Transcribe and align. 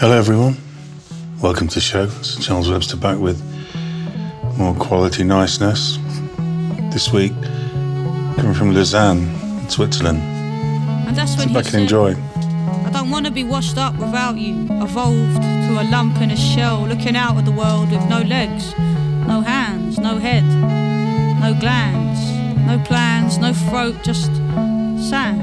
Hello, 0.00 0.16
everyone. 0.16 0.56
Welcome 1.42 1.66
to 1.66 1.74
the 1.74 1.80
show. 1.80 2.04
It's 2.04 2.36
Charles 2.46 2.70
Webster 2.70 2.96
back 2.96 3.18
with 3.18 3.42
more 4.56 4.72
quality 4.76 5.24
niceness. 5.24 5.98
This 6.92 7.12
week, 7.12 7.32
coming 8.36 8.54
from 8.54 8.72
Lausanne, 8.76 9.26
in 9.60 9.68
Switzerland. 9.68 10.20
And 11.08 11.16
that's 11.16 11.36
when 11.36 11.48
he 11.48 11.54
back 11.54 11.64
said, 11.64 11.74
and 11.74 11.82
enjoy. 11.82 12.14
I 12.14 12.90
don't 12.92 13.10
want 13.10 13.26
to 13.26 13.32
be 13.32 13.42
washed 13.42 13.76
up 13.76 13.94
without 13.94 14.38
you, 14.38 14.68
evolved 14.70 15.42
to 15.42 15.82
a 15.82 15.84
lump 15.90 16.20
in 16.20 16.30
a 16.30 16.36
shell, 16.36 16.86
looking 16.86 17.16
out 17.16 17.36
at 17.36 17.44
the 17.44 17.50
world 17.50 17.90
with 17.90 18.08
no 18.08 18.20
legs, 18.20 18.78
no 19.26 19.40
hands, 19.40 19.98
no 19.98 20.18
head, 20.18 20.44
no 21.40 21.58
glands, 21.58 22.20
no 22.68 22.78
plans, 22.86 23.38
no 23.38 23.52
throat, 23.52 23.96
just 24.04 24.30
sand. 25.10 25.42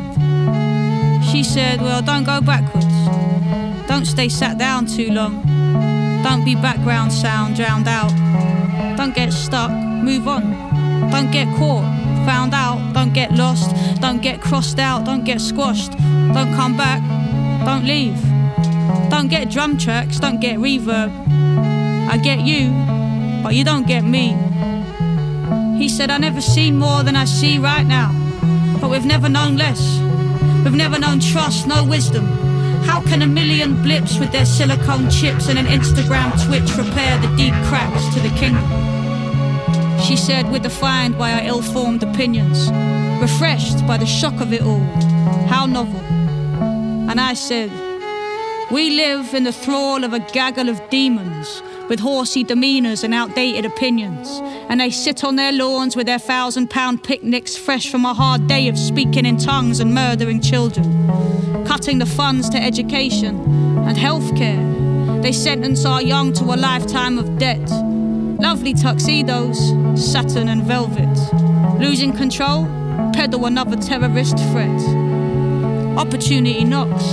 She 1.25 1.43
said, 1.43 1.81
Well, 1.81 2.01
don't 2.01 2.23
go 2.23 2.39
backwards. 2.39 2.94
Don't 3.95 4.03
stay 4.05 4.27
sat 4.27 4.57
down 4.57 4.87
too 4.87 5.09
long. 5.09 5.41
Don't 6.21 6.43
be 6.43 6.53
background 6.53 7.13
sound 7.13 7.55
drowned 7.55 7.87
out. 7.87 8.11
Don't 8.97 9.15
get 9.15 9.31
stuck, 9.31 9.71
move 9.71 10.27
on. 10.27 10.43
Don't 11.11 11.31
get 11.31 11.47
caught, 11.55 11.85
found 12.25 12.53
out. 12.53 12.93
Don't 12.93 13.13
get 13.13 13.31
lost, 13.31 13.73
don't 14.01 14.21
get 14.21 14.41
crossed 14.41 14.79
out, 14.79 15.05
don't 15.05 15.23
get 15.23 15.39
squashed. 15.39 15.93
Don't 15.93 16.53
come 16.55 16.75
back, 16.75 17.01
don't 17.65 17.85
leave. 17.85 18.19
Don't 19.09 19.29
get 19.29 19.49
drum 19.49 19.77
tracks, 19.77 20.19
don't 20.19 20.41
get 20.41 20.57
reverb. 20.57 21.09
I 22.09 22.17
get 22.17 22.41
you, 22.41 22.71
but 23.41 23.55
you 23.55 23.63
don't 23.63 23.87
get 23.87 24.03
me. 24.03 24.35
He 25.77 25.87
said, 25.87 26.11
I 26.11 26.17
never 26.17 26.41
seen 26.41 26.77
more 26.77 27.01
than 27.03 27.15
I 27.15 27.23
see 27.23 27.59
right 27.59 27.87
now. 27.87 28.11
But 28.81 28.89
we've 28.89 29.05
never 29.05 29.29
known 29.29 29.55
less. 29.55 29.79
We've 30.65 30.75
never 30.75 30.99
known 30.99 31.21
trust, 31.21 31.65
no 31.65 31.85
wisdom. 31.85 32.44
How 32.85 33.01
can 33.01 33.23
a 33.23 33.27
million 33.27 33.81
blips 33.81 34.19
with 34.19 34.31
their 34.31 34.45
silicone 34.45 35.09
chips 35.09 35.49
and 35.49 35.57
an 35.57 35.65
Instagram 35.65 36.31
twitch 36.45 36.77
repair 36.77 37.17
the 37.19 37.35
deep 37.35 37.53
cracks 37.65 38.13
to 38.13 38.19
the 38.19 38.29
kingdom? 38.37 38.63
She 40.01 40.15
said, 40.15 40.51
We're 40.51 40.59
defined 40.59 41.17
by 41.17 41.33
our 41.33 41.41
ill 41.41 41.63
formed 41.63 42.03
opinions, 42.03 42.69
refreshed 43.19 43.85
by 43.87 43.97
the 43.97 44.05
shock 44.05 44.39
of 44.39 44.53
it 44.53 44.61
all. 44.61 44.85
How 45.47 45.65
novel. 45.65 45.99
And 47.09 47.19
I 47.19 47.33
said, 47.33 47.71
We 48.71 48.91
live 48.91 49.33
in 49.33 49.45
the 49.45 49.51
thrall 49.51 50.03
of 50.03 50.13
a 50.13 50.19
gaggle 50.19 50.69
of 50.69 50.79
demons 50.89 51.63
with 51.89 51.99
horsey 51.99 52.43
demeanours 52.43 53.03
and 53.03 53.15
outdated 53.15 53.65
opinions. 53.65 54.27
And 54.69 54.79
they 54.79 54.91
sit 54.91 55.23
on 55.23 55.37
their 55.37 55.51
lawns 55.51 55.95
with 55.95 56.05
their 56.05 56.19
thousand 56.19 56.69
pound 56.69 57.03
picnics 57.03 57.55
fresh 57.55 57.89
from 57.89 58.05
a 58.05 58.13
hard 58.13 58.47
day 58.47 58.67
of 58.67 58.77
speaking 58.77 59.25
in 59.25 59.37
tongues 59.37 59.79
and 59.79 59.93
murdering 59.93 60.39
children 60.39 61.34
cutting 61.65 61.99
the 61.99 62.05
funds 62.05 62.49
to 62.49 62.57
education 62.57 63.39
and 63.87 63.97
healthcare. 63.97 65.21
They 65.21 65.31
sentence 65.31 65.85
our 65.85 66.01
young 66.01 66.33
to 66.33 66.43
a 66.43 66.55
lifetime 66.55 67.17
of 67.17 67.37
debt. 67.37 67.67
Lovely 68.39 68.73
tuxedos, 68.73 69.57
satin 69.95 70.49
and 70.49 70.63
velvet. 70.63 71.17
Losing 71.79 72.13
control, 72.13 72.65
peddle 73.13 73.45
another 73.45 73.77
terrorist 73.77 74.37
threat. 74.51 74.81
Opportunity 75.97 76.63
knocks. 76.63 77.05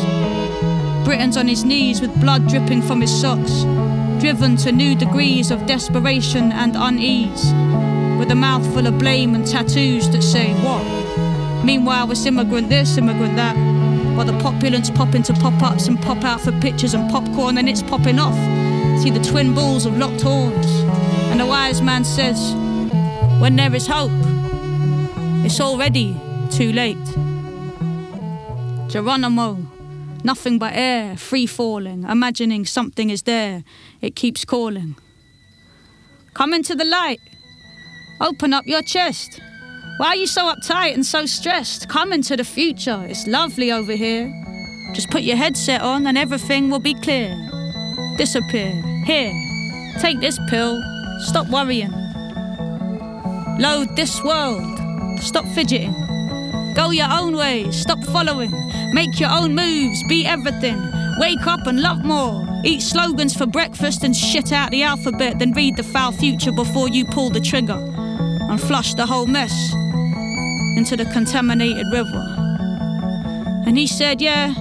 Britain's 1.05 1.37
on 1.37 1.49
his 1.49 1.65
knees 1.65 2.01
with 2.01 2.21
blood 2.21 2.49
dripping 2.49 2.83
from 2.83 3.01
his 3.01 3.21
socks, 3.21 3.63
driven 4.21 4.57
to 4.59 4.73
new 4.73 4.95
degrees 4.95 5.51
of 5.51 5.67
desperation 5.67 6.53
and 6.53 6.77
unease, 6.77 7.53
with 8.19 8.31
a 8.31 8.35
mouthful 8.35 8.87
of 8.87 8.99
blame 8.99 9.35
and 9.35 9.47
tattoos 9.47 10.09
that 10.11 10.23
say 10.23 10.53
what? 10.63 11.65
Meanwhile, 11.65 12.11
it's 12.11 12.27
immigrant 12.27 12.69
this, 12.69 12.99
immigrant 12.99 13.37
that. 13.37 13.72
While 14.17 14.27
the 14.27 14.39
populace 14.41 14.91
pop 14.91 15.15
into 15.15 15.33
pop 15.33 15.63
ups 15.63 15.89
and 15.89 16.01
pop 16.01 16.23
out 16.25 16.41
for 16.41 16.53
pictures 16.61 16.95
and 16.95 17.11
popcorn, 17.11 17.59
and 17.59 17.69
it's 17.69 17.83
popping 17.83 18.19
off. 18.19 18.37
See 19.03 19.11
the 19.11 19.23
twin 19.23 19.55
bulls 19.55 19.87
of 19.87 19.97
locked 19.97 20.21
horns. 20.21 20.67
And 21.31 21.41
the 21.41 21.47
wise 21.47 21.81
man 21.81 22.05
says, 22.05 22.55
When 23.41 23.57
there 23.57 23.75
is 23.75 23.87
hope, 23.87 24.13
it's 25.45 25.61
already 25.61 26.17
too 26.51 26.73
late. 26.73 26.99
Geronimo, 28.89 29.67
nothing 30.23 30.59
but 30.59 30.75
air, 30.75 31.17
free 31.17 31.47
falling, 31.47 32.05
imagining 32.05 32.67
something 32.67 33.09
is 33.09 33.23
there, 33.23 33.65
it 34.03 34.15
keeps 34.15 34.45
calling. 34.45 34.95
Come 36.35 36.53
into 36.53 36.75
the 36.75 36.85
light, 36.85 37.21
open 38.21 38.53
up 38.53 38.67
your 38.67 38.83
chest. 38.83 39.41
Why 39.99 40.09
are 40.09 40.17
you 40.17 40.27
so 40.27 40.53
uptight 40.53 40.95
and 40.95 41.05
so 41.05 41.27
stressed? 41.27 41.89
Come 41.89 42.13
into 42.13 42.35
the 42.37 42.45
future. 42.45 43.05
It's 43.09 43.27
lovely 43.27 43.71
over 43.71 43.93
here. 43.93 44.33
Just 44.95 45.11
put 45.11 45.23
your 45.23 45.37
headset 45.37 45.83
on 45.83 46.07
and 46.07 46.17
everything 46.17 46.71
will 46.71 46.81
be 46.81 46.95
clear. 46.95 47.37
Disappear. 48.17 48.73
Here. 49.05 49.33
Take 50.01 50.19
this 50.21 50.39
pill. 50.49 50.83
Stop 51.21 51.49
worrying. 51.49 51.93
Load 53.61 53.95
this 53.95 54.23
world. 54.25 54.63
Stop 55.21 55.45
fidgeting. 55.49 55.93
Go 56.75 56.91
your 56.91 57.09
own 57.11 57.37
way. 57.37 57.71
Stop 57.71 58.03
following. 58.05 58.51
Make 58.95 59.21
your 59.21 59.31
own 59.31 59.55
moves. 59.55 60.03
Be 60.09 60.25
everything. 60.25 60.81
Wake 61.19 61.47
up 61.47 61.67
and 61.67 61.81
love 61.81 62.03
more. 62.03 62.49
Eat 62.65 62.81
slogans 62.81 63.37
for 63.37 63.47
breakfast 63.47 64.05
and 64.05 64.17
shit 64.17 64.53
out 64.53 64.71
the 64.71 64.83
alphabet. 64.83 65.39
Then 65.39 65.53
read 65.53 65.77
the 65.77 65.83
foul 65.83 66.13
future 66.13 66.53
before 66.53 66.89
you 66.89 67.05
pull 67.05 67.29
the 67.29 67.41
trigger 67.41 67.79
and 68.49 68.61
flush 68.61 68.95
the 68.95 69.07
whole 69.07 69.27
mess 69.27 69.75
into 70.77 70.97
the 70.97 71.05
contaminated 71.07 71.87
river. 71.93 72.25
And 73.67 73.77
he 73.77 73.87
said, 73.87 74.21
Yeah, 74.21 74.55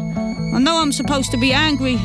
I 0.54 0.60
know 0.60 0.82
I'm 0.82 0.92
supposed 0.92 1.32
to 1.32 1.38
be 1.38 1.54
angry, 1.54 1.98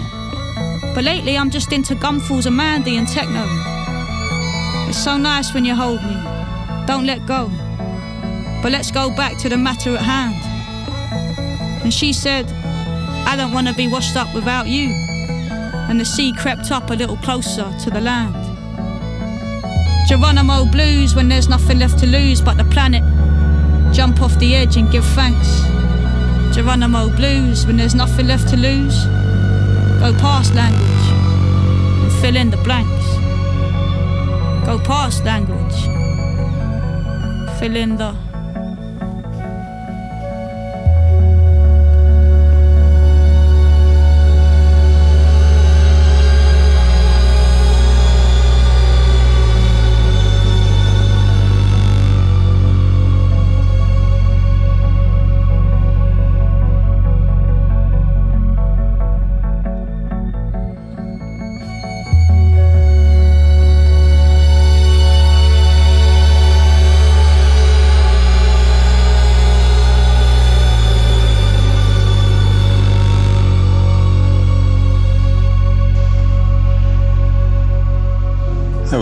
but 0.94 1.04
lately 1.04 1.36
I'm 1.36 1.50
just 1.50 1.72
into 1.72 1.94
gumfuls 1.94 2.46
and 2.46 2.56
Mandy 2.56 2.96
and 2.96 3.06
techno. 3.08 3.44
It's 4.88 5.02
so 5.02 5.16
nice 5.16 5.52
when 5.52 5.64
you 5.64 5.74
hold 5.74 6.02
me. 6.02 6.16
Don't 6.86 7.06
let 7.06 7.26
go. 7.26 7.50
But 8.62 8.72
let's 8.72 8.90
go 8.90 9.14
back 9.14 9.36
to 9.38 9.48
the 9.48 9.56
matter 9.56 9.94
at 9.94 10.02
hand. 10.02 11.82
And 11.82 11.92
she 11.92 12.12
said, 12.12 12.46
I 13.26 13.34
don't 13.36 13.52
want 13.52 13.66
to 13.68 13.74
be 13.74 13.88
washed 13.88 14.16
up 14.16 14.32
without 14.34 14.68
you. 14.68 14.90
And 15.88 16.00
the 16.00 16.04
sea 16.04 16.32
crept 16.32 16.70
up 16.70 16.90
a 16.90 16.94
little 16.94 17.16
closer 17.18 17.72
to 17.84 17.90
the 17.90 18.00
land. 18.00 18.34
Geronimo 20.08 20.64
blues 20.66 21.14
when 21.16 21.28
there's 21.28 21.48
nothing 21.48 21.80
left 21.80 21.98
to 21.98 22.06
lose 22.06 22.40
but 22.40 22.56
the 22.56 22.64
planet. 22.64 23.02
Jump 23.96 24.20
off 24.20 24.38
the 24.38 24.54
edge 24.54 24.76
and 24.76 24.92
give 24.92 25.06
thanks. 25.14 25.62
Geronimo 26.54 27.08
blues 27.16 27.64
when 27.64 27.78
there's 27.78 27.94
nothing 27.94 28.26
left 28.26 28.46
to 28.50 28.56
lose. 28.56 29.06
Go 30.00 30.12
past 30.20 30.54
language 30.54 31.06
and 32.02 32.12
fill 32.20 32.36
in 32.36 32.50
the 32.50 32.58
blanks. 32.58 33.06
Go 34.66 34.78
past 34.84 35.24
language. 35.24 35.80
Fill 37.58 37.74
in 37.74 37.96
the. 37.96 38.25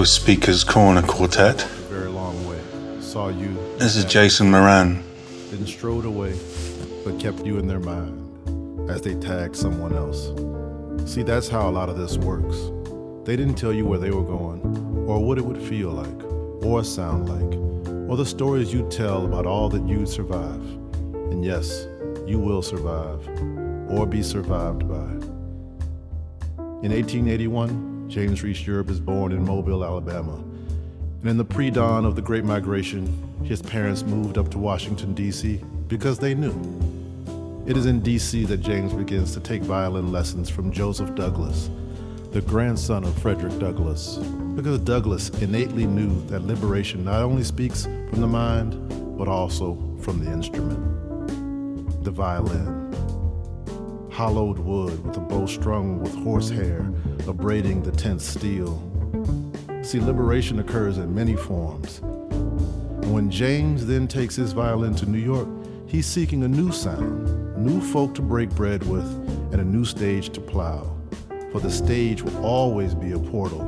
Was 0.05 0.13
Speaker's 0.13 0.65
Corner 0.65 1.01
Quartet. 1.01 1.63
very 1.89 2.11
long 2.11 2.47
way. 2.47 2.61
Saw 3.01 3.29
you. 3.29 3.57
This 3.79 3.97
is 3.97 4.05
Jason 4.05 4.51
Moran. 4.51 5.03
Then 5.51 5.67
strode 5.67 6.05
away, 6.05 6.39
but 7.07 7.19
kept 7.19 7.47
you 7.47 7.57
in 7.57 7.67
their 7.67 7.81
mind 7.81 8.91
as 8.91 9.01
they 9.01 9.15
tagged 9.15 9.57
someone 9.57 9.95
else. 9.95 10.27
See, 11.11 11.23
that's 11.23 11.49
how 11.49 11.71
a 11.71 11.73
lot 11.73 11.89
of 11.89 11.97
this 11.97 12.19
works. 12.19 12.71
They 13.25 13.35
didn't 13.35 13.55
tell 13.55 13.73
you 13.73 13.87
where 13.87 13.99
they 13.99 14.11
were 14.11 14.25
going, 14.25 14.61
or 15.09 15.25
what 15.25 15.39
it 15.39 15.47
would 15.47 15.63
feel 15.63 15.93
like, 15.93 16.23
or 16.63 16.85
sound 16.85 17.31
like, 17.31 17.59
or 18.07 18.19
the 18.19 18.27
stories 18.27 18.75
you'd 18.75 18.91
tell 18.91 19.25
about 19.25 19.47
all 19.47 19.71
that 19.71 19.89
you'd 19.89 20.11
survive. 20.11 20.61
And 21.33 21.43
yes, 21.43 21.87
you 22.27 22.39
will 22.39 22.61
survive, 22.61 23.27
or 23.89 24.07
be 24.07 24.23
survived 24.23 24.87
by. 24.87 25.09
In 26.83 26.93
1881, 26.93 27.94
James 28.09 28.43
Reese 28.43 28.67
Europe 28.67 28.91
is 28.91 29.01
born 29.01 29.33
in 29.33 29.45
Mobile, 29.45 29.85
Alabama. 29.85 30.43
And 31.21 31.31
in 31.31 31.37
the 31.37 31.45
pre 31.45 31.71
dawn 31.71 32.05
of 32.05 32.17
the 32.17 32.23
Great 32.23 32.45
Migration, 32.45 33.07
his 33.45 33.63
parents 33.63 34.03
moved 34.03 34.39
up 34.39 34.51
to 34.51 34.59
Washington, 34.59 35.15
D.C. 35.15 35.61
because 35.89 36.19
they 36.19 36.35
knew. 36.35 36.55
It 37.67 37.79
is 37.79 37.87
in 37.87 38.01
D.C. 38.01 38.45
that 38.45 38.59
James 38.59 38.93
begins 38.93 39.33
to 39.33 39.41
take 39.41 39.63
violin 39.63 40.13
lessons 40.13 40.51
from 40.51 40.71
Joseph 40.71 41.15
Douglass, 41.15 41.71
the 42.33 42.43
grandson 42.43 43.05
of 43.05 43.17
Frederick 43.19 43.59
Douglass, 43.59 44.19
because 44.55 44.79
Douglass 44.81 45.31
innately 45.41 45.87
knew 45.87 46.21
that 46.27 46.47
liberation 46.47 47.05
not 47.05 47.23
only 47.23 47.43
speaks 47.43 47.85
from 47.85 48.21
the 48.21 48.27
mind, 48.27 49.17
but 49.17 49.29
also 49.29 49.79
from 50.01 50.23
the 50.23 50.31
instrument. 50.31 52.05
The 52.05 52.11
violin. 52.11 52.84
Hollowed 54.15 54.61
wood 54.61 55.05
with 55.05 55.17
a 55.17 55.21
bow 55.21 55.45
strung 55.45 55.99
with 55.99 56.15
horsehair, 56.15 56.89
abrading 57.27 57.83
the 57.83 57.91
tense 57.91 58.25
steel. 58.25 58.81
See, 59.83 59.99
liberation 59.99 60.61
occurs 60.61 60.99
in 60.99 61.13
many 61.13 61.35
forms. 61.35 62.01
When 63.11 63.29
James 63.29 63.85
then 63.87 64.07
takes 64.07 64.37
his 64.37 64.53
violin 64.53 64.95
to 64.97 65.07
New 65.07 65.19
York, 65.19 65.49
he's 65.89 66.07
seeking 66.07 66.45
a 66.45 66.49
new 66.49 66.71
sound, 66.71 67.59
new 67.59 67.81
folk 67.81 68.15
to 68.15 68.23
break 68.23 68.51
bread 68.51 68.89
with, 68.89 69.05
and 69.51 69.61
a 69.61 69.65
new 69.65 69.85
stage 69.85 70.31
to 70.35 70.41
plow. 70.41 70.97
For 71.51 71.59
the 71.59 71.69
stage 71.69 72.23
will 72.23 72.47
always 72.47 72.95
be 72.95 73.11
a 73.11 73.19
portal, 73.19 73.63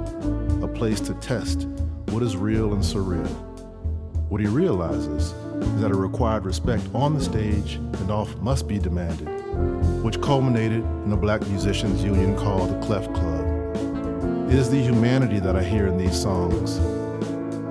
a 0.62 0.68
place 0.68 1.00
to 1.00 1.14
test 1.14 1.64
what 2.10 2.22
is 2.22 2.36
real 2.36 2.72
and 2.72 2.84
surreal. 2.84 3.26
What 4.28 4.40
he 4.40 4.46
realizes 4.46 5.32
is 5.32 5.80
that 5.80 5.90
a 5.90 5.96
required 5.96 6.44
respect 6.44 6.84
on 6.94 7.14
the 7.14 7.20
stage 7.20 7.74
and 7.74 8.12
off 8.12 8.36
must 8.36 8.68
be 8.68 8.78
demanded, 8.78 9.42
which 10.02 10.20
culminated 10.20 10.84
in 11.04 11.12
a 11.12 11.16
black 11.16 11.46
musicians 11.48 12.02
union 12.02 12.36
called 12.36 12.70
the 12.70 12.86
Clef 12.86 13.04
Club. 13.12 13.44
It 14.48 14.54
is 14.54 14.70
the 14.70 14.80
humanity 14.80 15.40
that 15.40 15.56
I 15.56 15.62
hear 15.64 15.86
in 15.88 15.98
these 15.98 16.20
songs, 16.20 16.76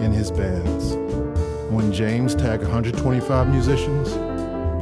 in 0.04 0.12
his 0.12 0.32
bands. 0.32 0.96
When 1.72 1.92
James 1.94 2.36
tagged 2.36 2.64
125 2.64 3.48
musicians, 3.50 4.10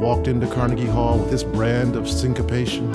walked 0.00 0.26
into 0.26 0.46
Carnegie 0.46 0.86
Hall 0.86 1.18
with 1.18 1.30
this 1.30 1.44
brand 1.44 1.96
of 1.96 2.08
syncopation, 2.08 2.90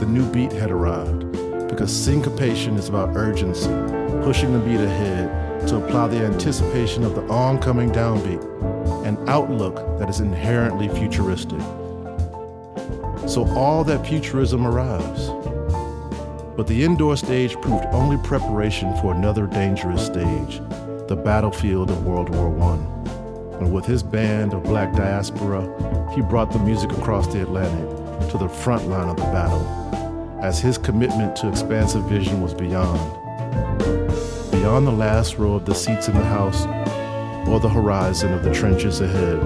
the 0.00 0.06
new 0.06 0.30
beat 0.32 0.52
had 0.52 0.70
arrived. 0.70 1.30
Because 1.68 1.92
syncopation 1.92 2.76
is 2.76 2.88
about 2.88 3.16
urgency, 3.16 3.70
pushing 4.22 4.52
the 4.52 4.58
beat 4.58 4.80
ahead 4.80 5.68
to 5.68 5.76
apply 5.76 6.08
the 6.08 6.18
anticipation 6.18 7.04
of 7.04 7.14
the 7.14 7.22
oncoming 7.28 7.90
downbeat, 7.90 8.42
an 9.06 9.16
outlook 9.28 9.76
that 9.98 10.10
is 10.10 10.20
inherently 10.20 10.88
futuristic. 10.88 11.60
So 13.34 13.44
all 13.56 13.82
that 13.82 14.06
futurism 14.06 14.64
arrives. 14.64 15.26
But 16.56 16.68
the 16.68 16.84
indoor 16.84 17.16
stage 17.16 17.60
proved 17.60 17.84
only 17.86 18.16
preparation 18.18 18.96
for 18.98 19.12
another 19.12 19.48
dangerous 19.48 20.06
stage, 20.06 20.60
the 21.08 21.20
battlefield 21.20 21.90
of 21.90 22.06
World 22.06 22.28
War 22.28 22.56
I 22.62 22.74
and 23.58 23.74
with 23.74 23.86
his 23.86 24.04
band 24.04 24.54
of 24.54 24.62
black 24.62 24.94
diaspora, 24.94 25.62
he 26.14 26.20
brought 26.20 26.52
the 26.52 26.60
music 26.60 26.92
across 26.92 27.26
the 27.26 27.42
Atlantic 27.42 28.30
to 28.30 28.38
the 28.38 28.48
front 28.48 28.86
line 28.86 29.08
of 29.08 29.16
the 29.16 29.22
battle, 29.24 29.66
as 30.40 30.60
his 30.60 30.78
commitment 30.78 31.34
to 31.34 31.48
expansive 31.48 32.04
vision 32.04 32.40
was 32.40 32.54
beyond. 32.54 33.00
Beyond 34.52 34.86
the 34.86 34.94
last 34.96 35.38
row 35.38 35.54
of 35.54 35.64
the 35.64 35.74
seats 35.74 36.06
in 36.06 36.14
the 36.14 36.24
house, 36.24 36.66
or 37.48 37.58
the 37.58 37.68
horizon 37.68 38.32
of 38.32 38.44
the 38.44 38.54
trenches 38.54 39.00
ahead. 39.00 39.40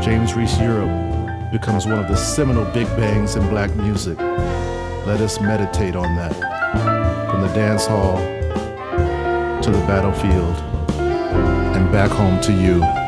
James 0.00 0.34
Reese 0.34 0.60
Europe 0.60 1.05
becomes 1.50 1.86
one 1.86 1.98
of 1.98 2.08
the 2.08 2.16
seminal 2.16 2.64
big 2.72 2.86
bangs 2.96 3.36
in 3.36 3.48
black 3.48 3.74
music. 3.76 4.18
Let 4.18 5.20
us 5.20 5.40
meditate 5.40 5.94
on 5.94 6.16
that. 6.16 6.34
From 7.30 7.42
the 7.42 7.48
dance 7.48 7.86
hall 7.86 8.16
to 9.62 9.70
the 9.70 9.84
battlefield 9.86 10.56
and 11.76 11.90
back 11.92 12.10
home 12.10 12.40
to 12.42 12.52
you. 12.52 13.05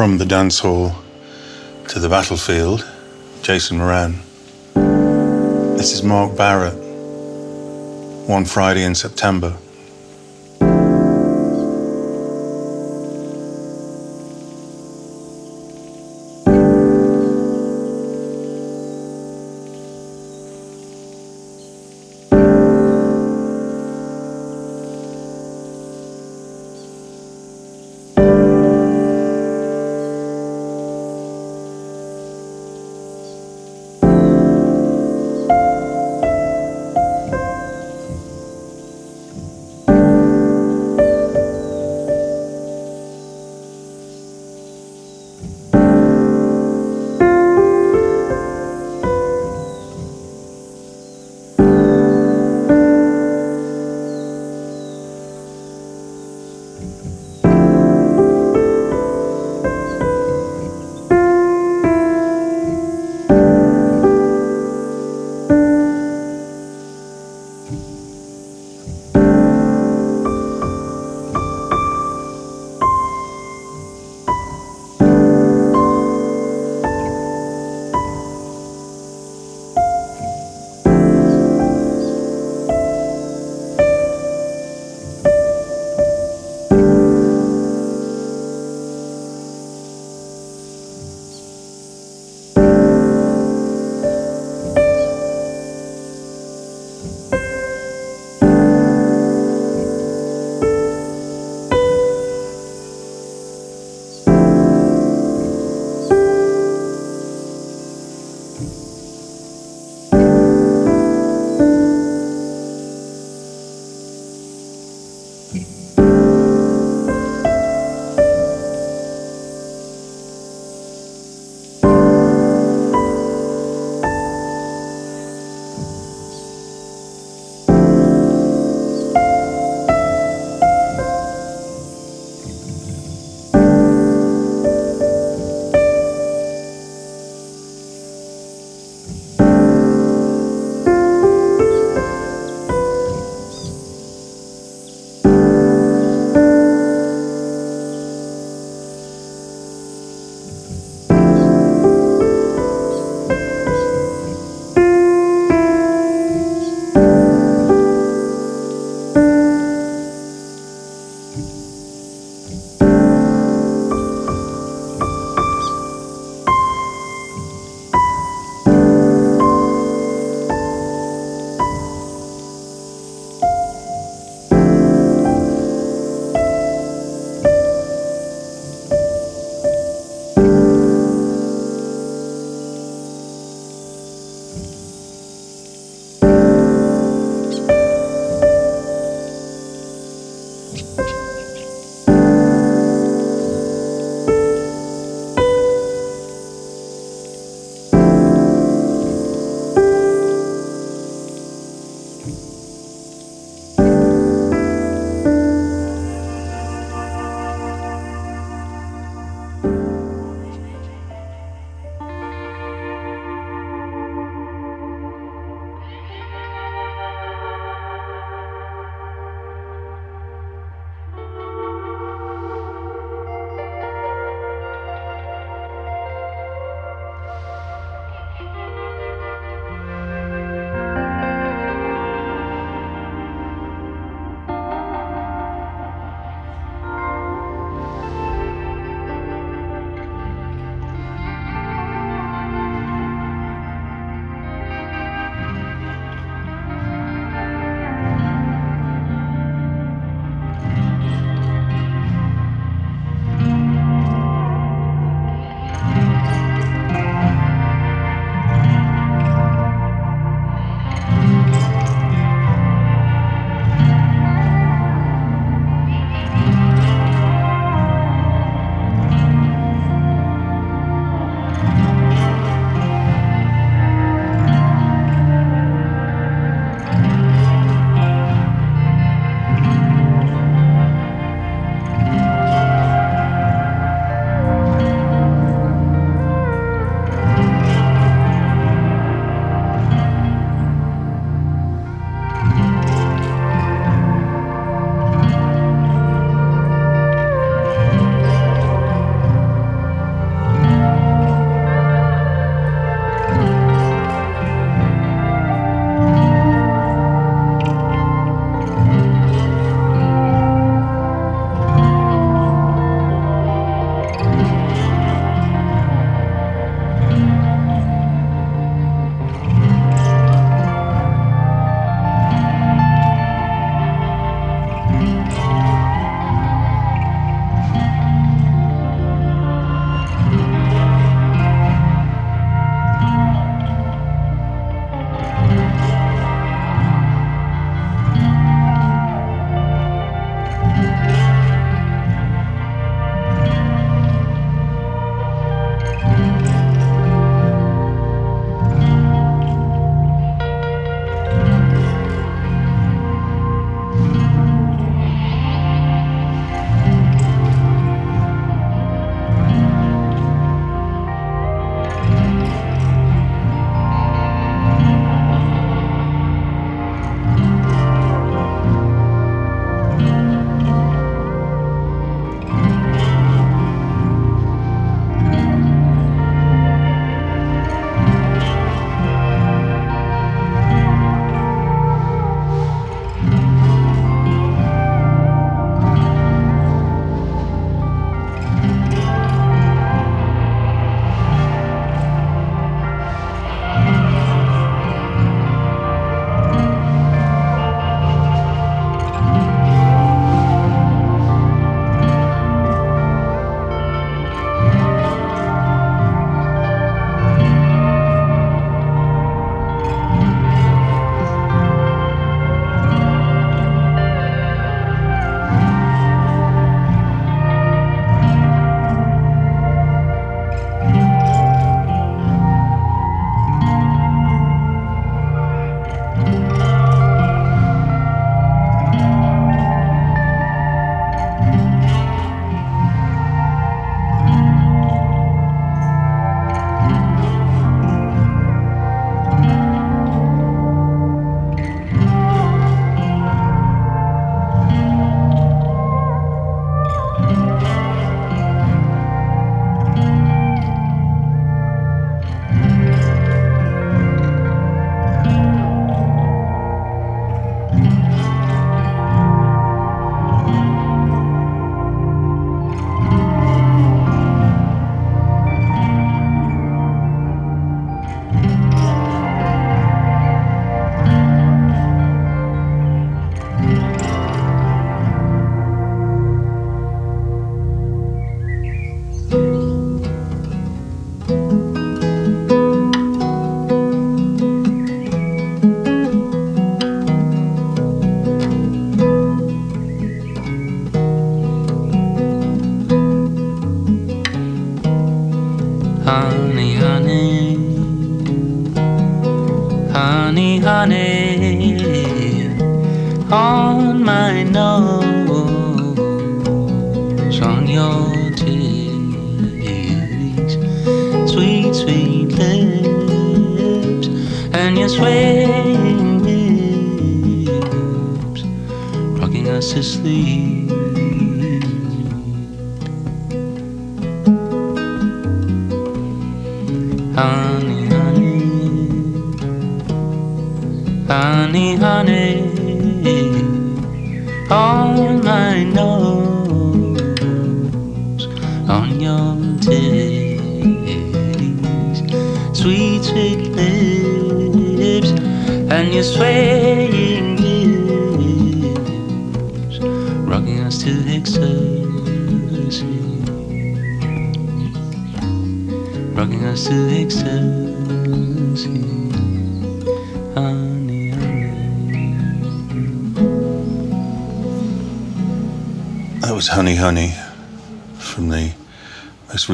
From 0.00 0.16
the 0.16 0.24
dance 0.24 0.60
hall 0.60 0.94
to 1.88 1.98
the 1.98 2.08
battlefield, 2.08 2.90
Jason 3.42 3.76
Moran. 3.76 4.14
This 5.76 5.92
is 5.92 6.02
Mark 6.02 6.32
Barrott, 6.32 6.78
one 8.26 8.46
Friday 8.46 8.84
in 8.84 8.94
September. 8.94 9.54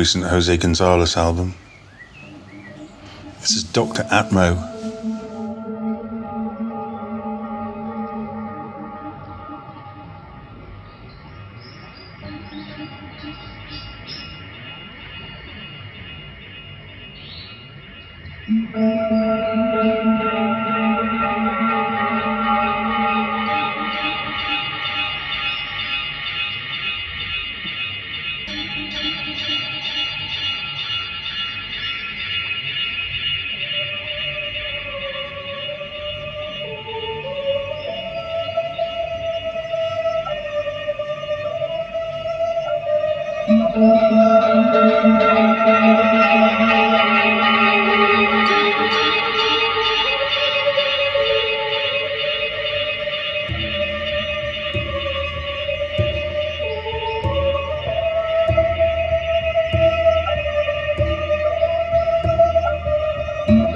Recent 0.07 0.27
Jose 0.27 0.57
Gonzalez 0.59 1.17
album. 1.17 1.53
This 3.41 3.57
is 3.57 3.65
Dr. 3.65 4.05
Atmo. 4.05 4.66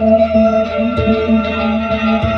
Thank 0.01 0.99
you. 2.25 2.30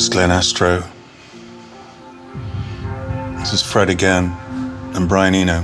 Was 0.00 0.08
Glenn 0.08 0.30
Astro. 0.30 0.82
This 3.38 3.52
is 3.52 3.60
Fred 3.60 3.90
again 3.90 4.34
and 4.94 5.06
Brian 5.06 5.34
Eno. 5.34 5.62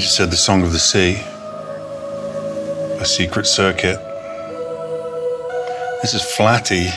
You 0.00 0.06
said 0.06 0.30
the 0.30 0.36
Song 0.36 0.62
of 0.62 0.72
the 0.72 0.78
Sea, 0.78 1.16
a 2.98 3.04
secret 3.04 3.46
circuit. 3.46 3.98
This 6.00 6.14
is 6.14 6.22
Flatty. 6.22 6.88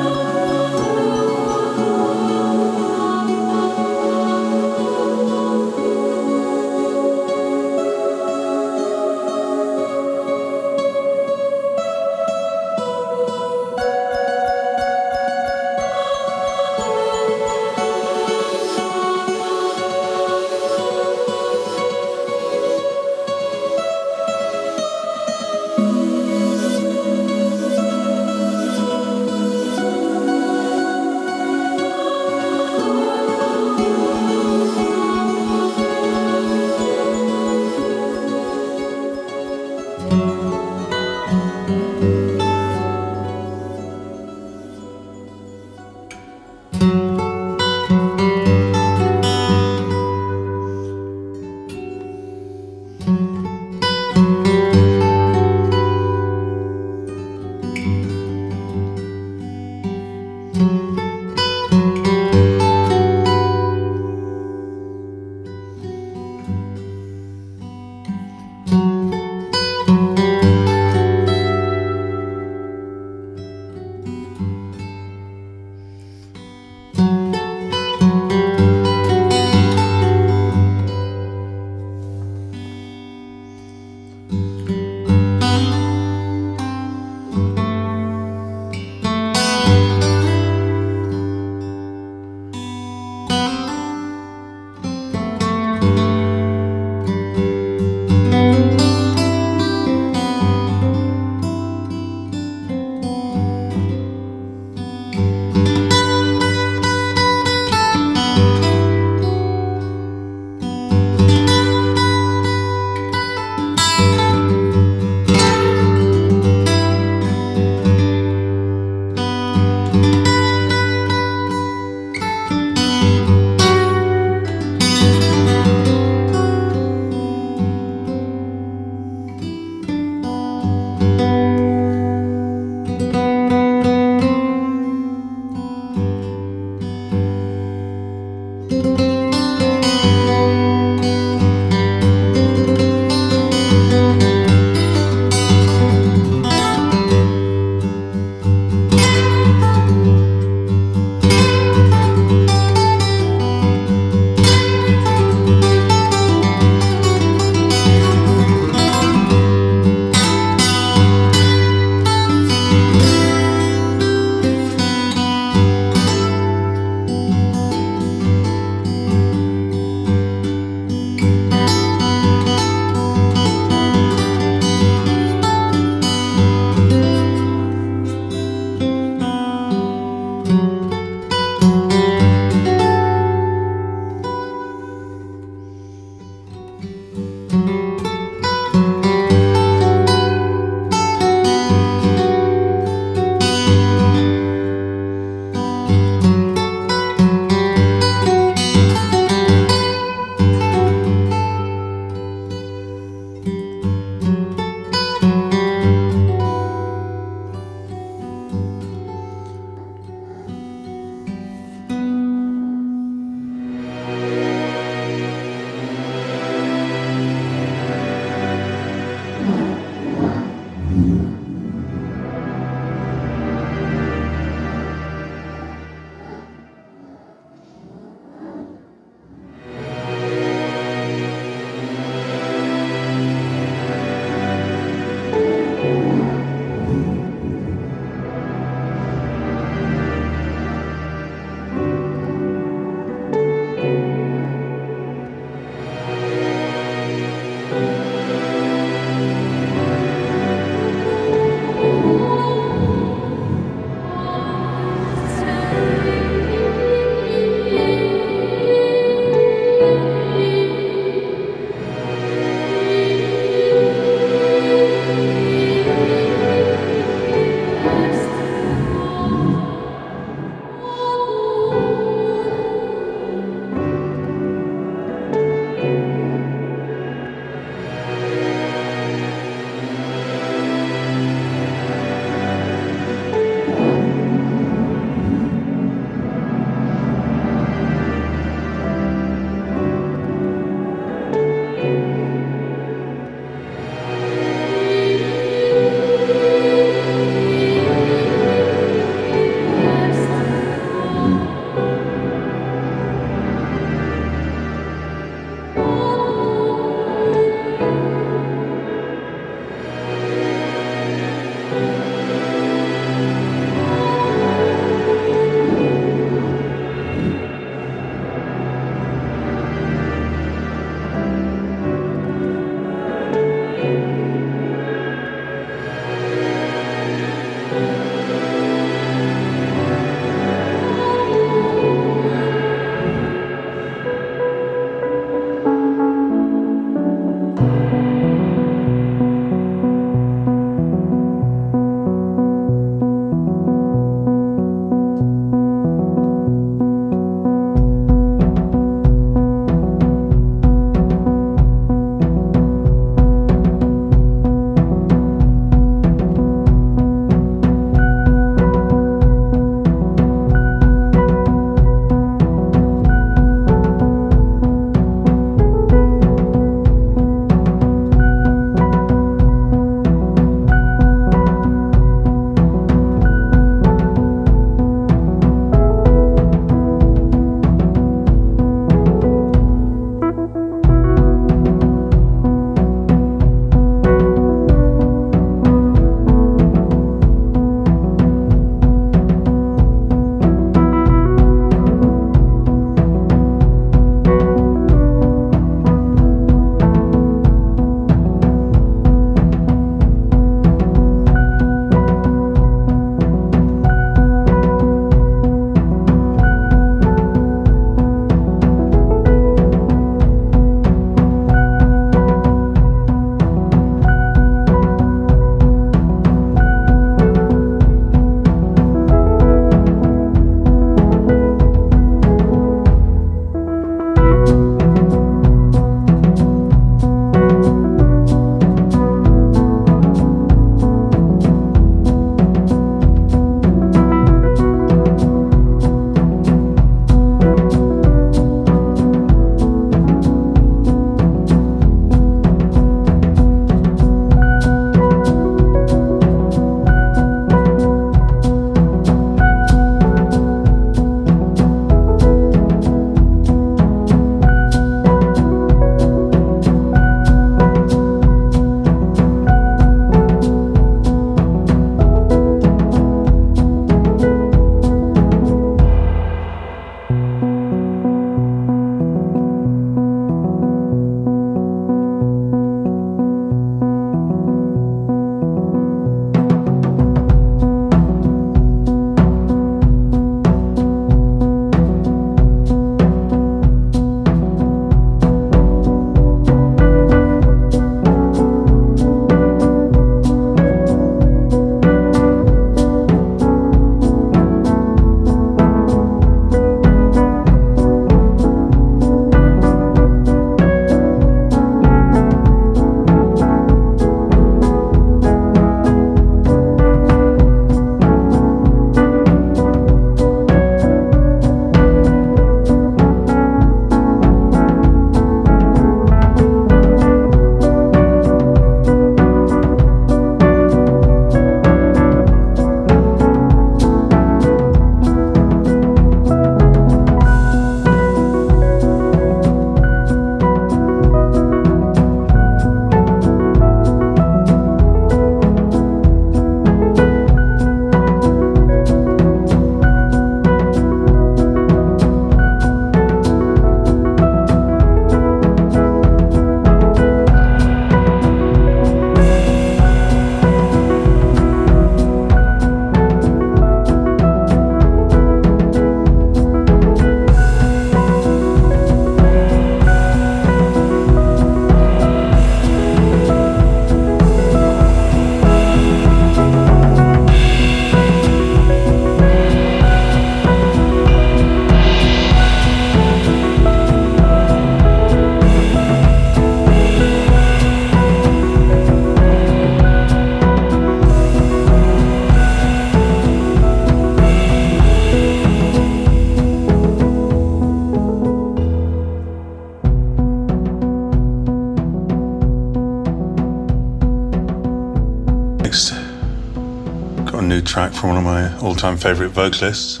all-time 598.88 598.98
favorite 598.98 599.28
vocalists. 599.28 600.00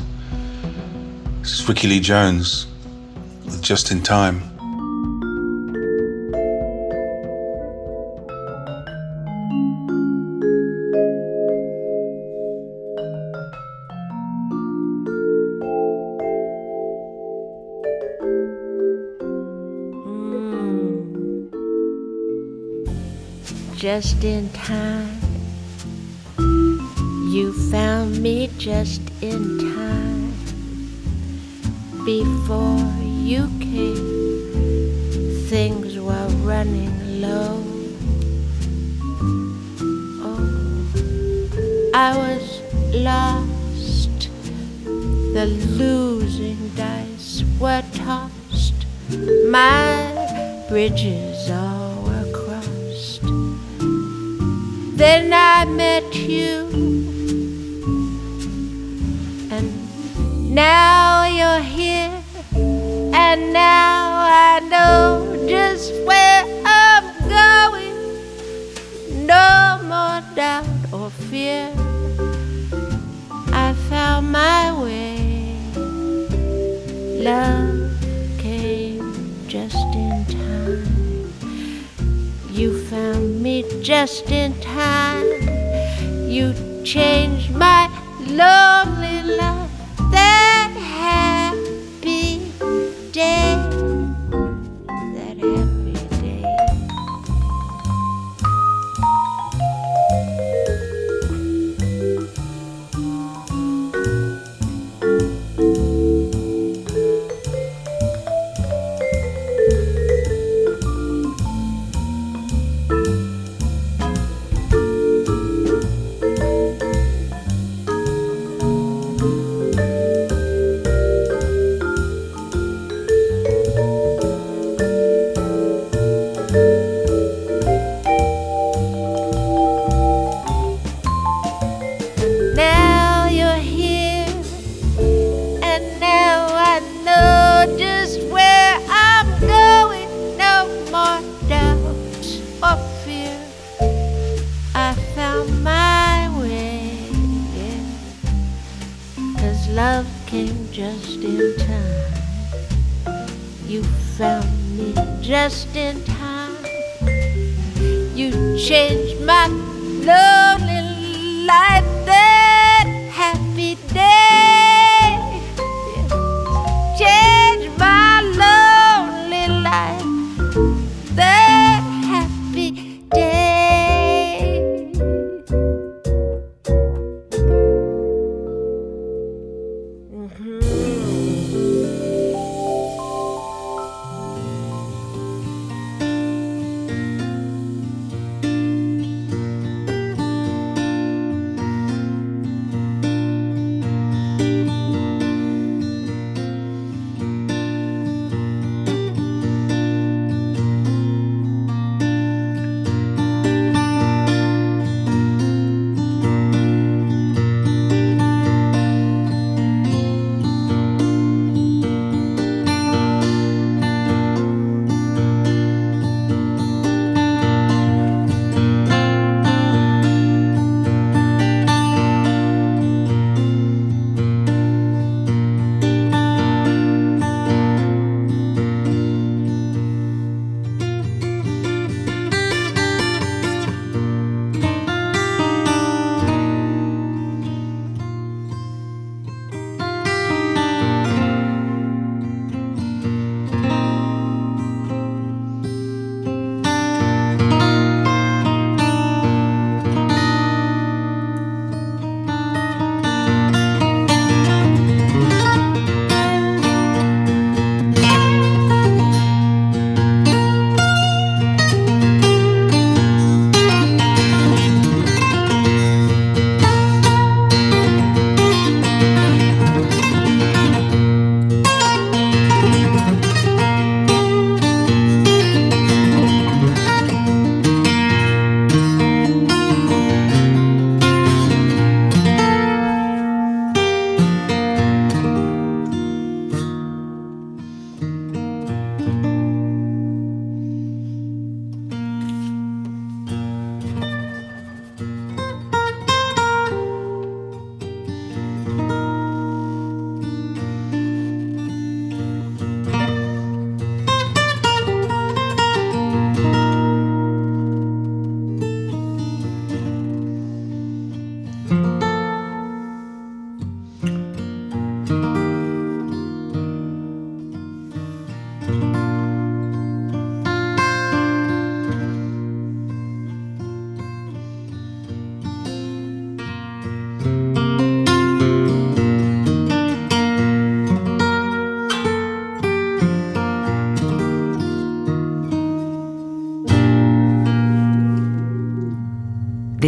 It's 1.40 1.68
Rickie 1.68 1.88
Lee 1.88 2.00
Jones 2.00 2.66
with 3.44 3.62
Just 3.62 3.90
in 3.90 4.02
Time. 4.02 4.40
just 23.76 24.24
in 24.24 24.48
time. 24.50 24.87
in 29.20 29.57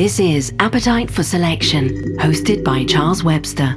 This 0.01 0.19
is 0.19 0.55
Appetite 0.61 1.11
for 1.11 1.23
Selection, 1.23 2.17
hosted 2.17 2.65
by 2.65 2.87
Charles 2.87 3.23
Webster. 3.23 3.77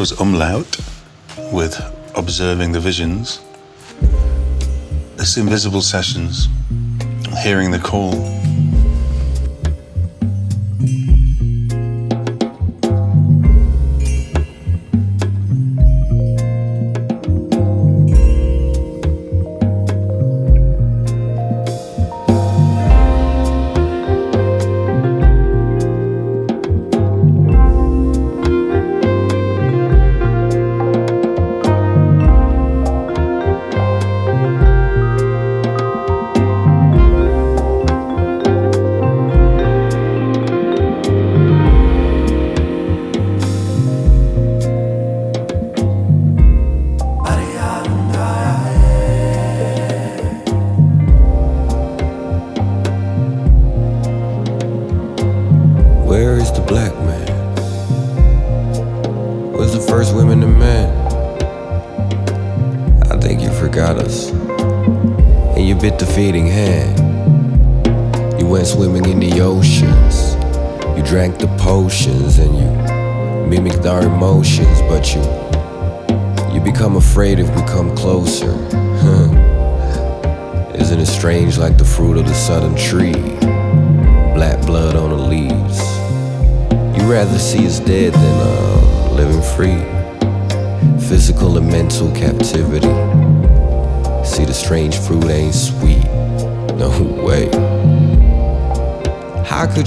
That 0.00 0.14
was 0.14 0.20
Umlaut 0.20 0.80
with 1.52 1.78
Observing 2.16 2.72
the 2.72 2.80
Visions. 2.80 3.42
It's 5.18 5.36
Invisible 5.36 5.82
Sessions, 5.82 6.48
Hearing 7.42 7.70
the 7.70 7.78
Call. 7.78 8.39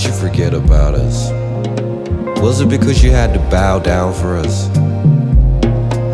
You 0.04 0.12
forget 0.12 0.54
about 0.54 0.96
us? 0.96 1.32
Was 2.42 2.60
it 2.60 2.68
because 2.68 3.02
you 3.04 3.12
had 3.12 3.34
to 3.34 3.40
bow 3.50 3.80
down 3.80 4.14
for 4.14 4.36
us? 4.36 4.68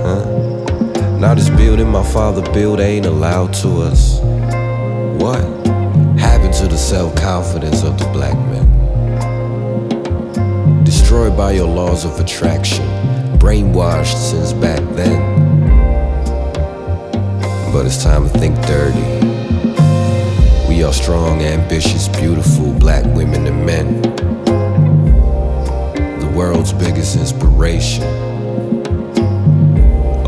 Huh? 0.03 0.23
Now 1.17 1.33
this 1.33 1.49
building 1.49 1.89
my 1.89 2.03
father 2.03 2.43
built 2.53 2.79
ain't 2.79 3.07
allowed 3.07 3.53
to 3.55 3.81
us. 3.81 4.19
What 5.19 5.41
happened 6.19 6.53
to 6.55 6.67
the 6.67 6.77
self-confidence 6.77 7.83
of 7.83 7.97
the 7.97 8.05
black 8.13 8.37
man? 8.51 8.67
Destroyed 10.83 11.35
by 11.35 11.53
your 11.53 11.67
laws 11.67 12.05
of 12.05 12.19
attraction, 12.19 12.85
brainwashed 13.39 14.17
since 14.29 14.53
back 14.53 14.81
then. 14.95 15.19
But 17.73 17.87
it's 17.87 18.03
time 18.03 18.29
to 18.29 18.37
think 18.37 18.55
dirty. 18.67 19.38
We 20.80 20.86
are 20.86 20.93
strong, 20.93 21.41
ambitious, 21.41 22.07
beautiful 22.07 22.71
black 22.71 23.03
women 23.13 23.45
and 23.47 23.65
men. 23.65 24.01
The 26.21 26.32
world's 26.34 26.71
biggest 26.71 27.17
inspiration. 27.17 28.05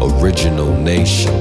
Original 0.01 0.75
nation. 0.77 1.31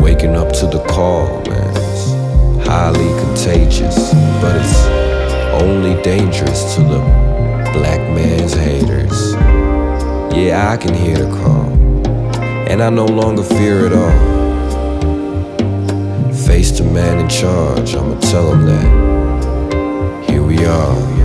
Waking 0.00 0.36
up 0.36 0.52
to 0.52 0.68
the 0.68 0.84
call, 0.88 1.42
man. 1.48 1.76
It's 1.76 2.64
highly 2.64 3.08
contagious, 3.24 4.12
but 4.40 4.54
it's 4.54 4.84
only 5.60 6.00
dangerous 6.04 6.76
to 6.76 6.82
the 6.82 7.00
black 7.72 7.98
man's 8.14 8.54
haters. 8.54 9.34
Yeah, 10.32 10.70
I 10.70 10.76
can 10.76 10.94
hear 10.94 11.16
the 11.16 11.36
call, 11.42 11.66
and 12.70 12.80
I 12.80 12.88
no 12.88 13.06
longer 13.06 13.42
fear 13.42 13.86
it 13.86 13.92
all. 13.92 14.39
Face 16.60 16.72
the 16.72 16.84
man 16.84 17.20
in 17.20 17.26
charge, 17.30 17.94
I'ma 17.94 18.20
tell 18.20 18.52
him 18.52 18.66
that. 18.66 20.28
Here 20.28 20.42
we 20.42 20.62
are. 20.66 21.19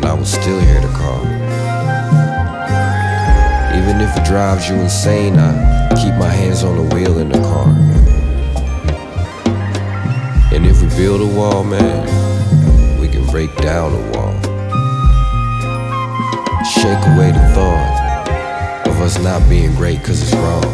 And 0.00 0.08
I 0.08 0.14
would 0.14 0.26
still 0.26 0.58
hear 0.60 0.80
the 0.80 0.88
call. 0.88 1.20
Even 3.76 4.00
if 4.00 4.16
it 4.16 4.24
drives 4.24 4.68
you 4.68 4.76
insane, 4.76 5.38
I 5.38 5.88
keep 5.94 6.14
my 6.14 6.28
hands 6.28 6.64
on 6.64 6.76
the 6.76 6.94
wheel 6.94 7.18
in 7.18 7.28
the 7.28 7.38
car. 7.40 7.68
And 10.54 10.66
if 10.66 10.80
we 10.80 10.88
build 10.96 11.20
a 11.20 11.26
wall, 11.26 11.64
man, 11.64 12.98
we 12.98 13.08
can 13.08 13.26
break 13.26 13.54
down 13.56 13.92
the 13.92 14.18
wall. 14.18 14.32
Shake 16.64 17.04
away 17.14 17.32
the 17.32 17.52
thought 17.54 18.86
of 18.86 19.00
us 19.02 19.22
not 19.22 19.46
being 19.50 19.74
great 19.74 20.02
cause 20.02 20.22
it's 20.22 20.32
wrong. 20.34 20.64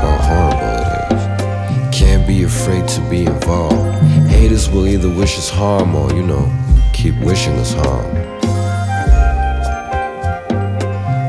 How 0.00 0.16
horrible 0.28 0.74
it 0.80 1.92
is. 1.92 1.98
Can't 1.98 2.26
be 2.26 2.44
afraid 2.44 2.88
to 2.88 3.00
be 3.10 3.26
involved. 3.26 4.02
Haters 4.28 4.70
will 4.70 4.86
either 4.86 5.10
wish 5.10 5.36
us 5.36 5.50
harm 5.50 5.94
or, 5.94 6.10
you 6.14 6.22
know, 6.22 6.61
keep 7.12 7.26
wishing 7.26 7.54
us 7.54 7.72
harm. 7.72 8.14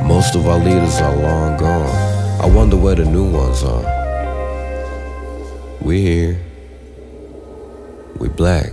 Most 0.08 0.36
of 0.36 0.48
our 0.48 0.60
leaders 0.60 1.00
are 1.02 1.16
long 1.16 1.58
gone. 1.58 2.42
I 2.42 2.46
wonder 2.46 2.78
where 2.78 2.96
the 2.96 3.06
new 3.06 3.30
ones 3.30 3.64
are. 3.64 3.84
We 5.82 6.02
here. 6.02 6.40
We 8.20 8.30
black. 8.30 8.73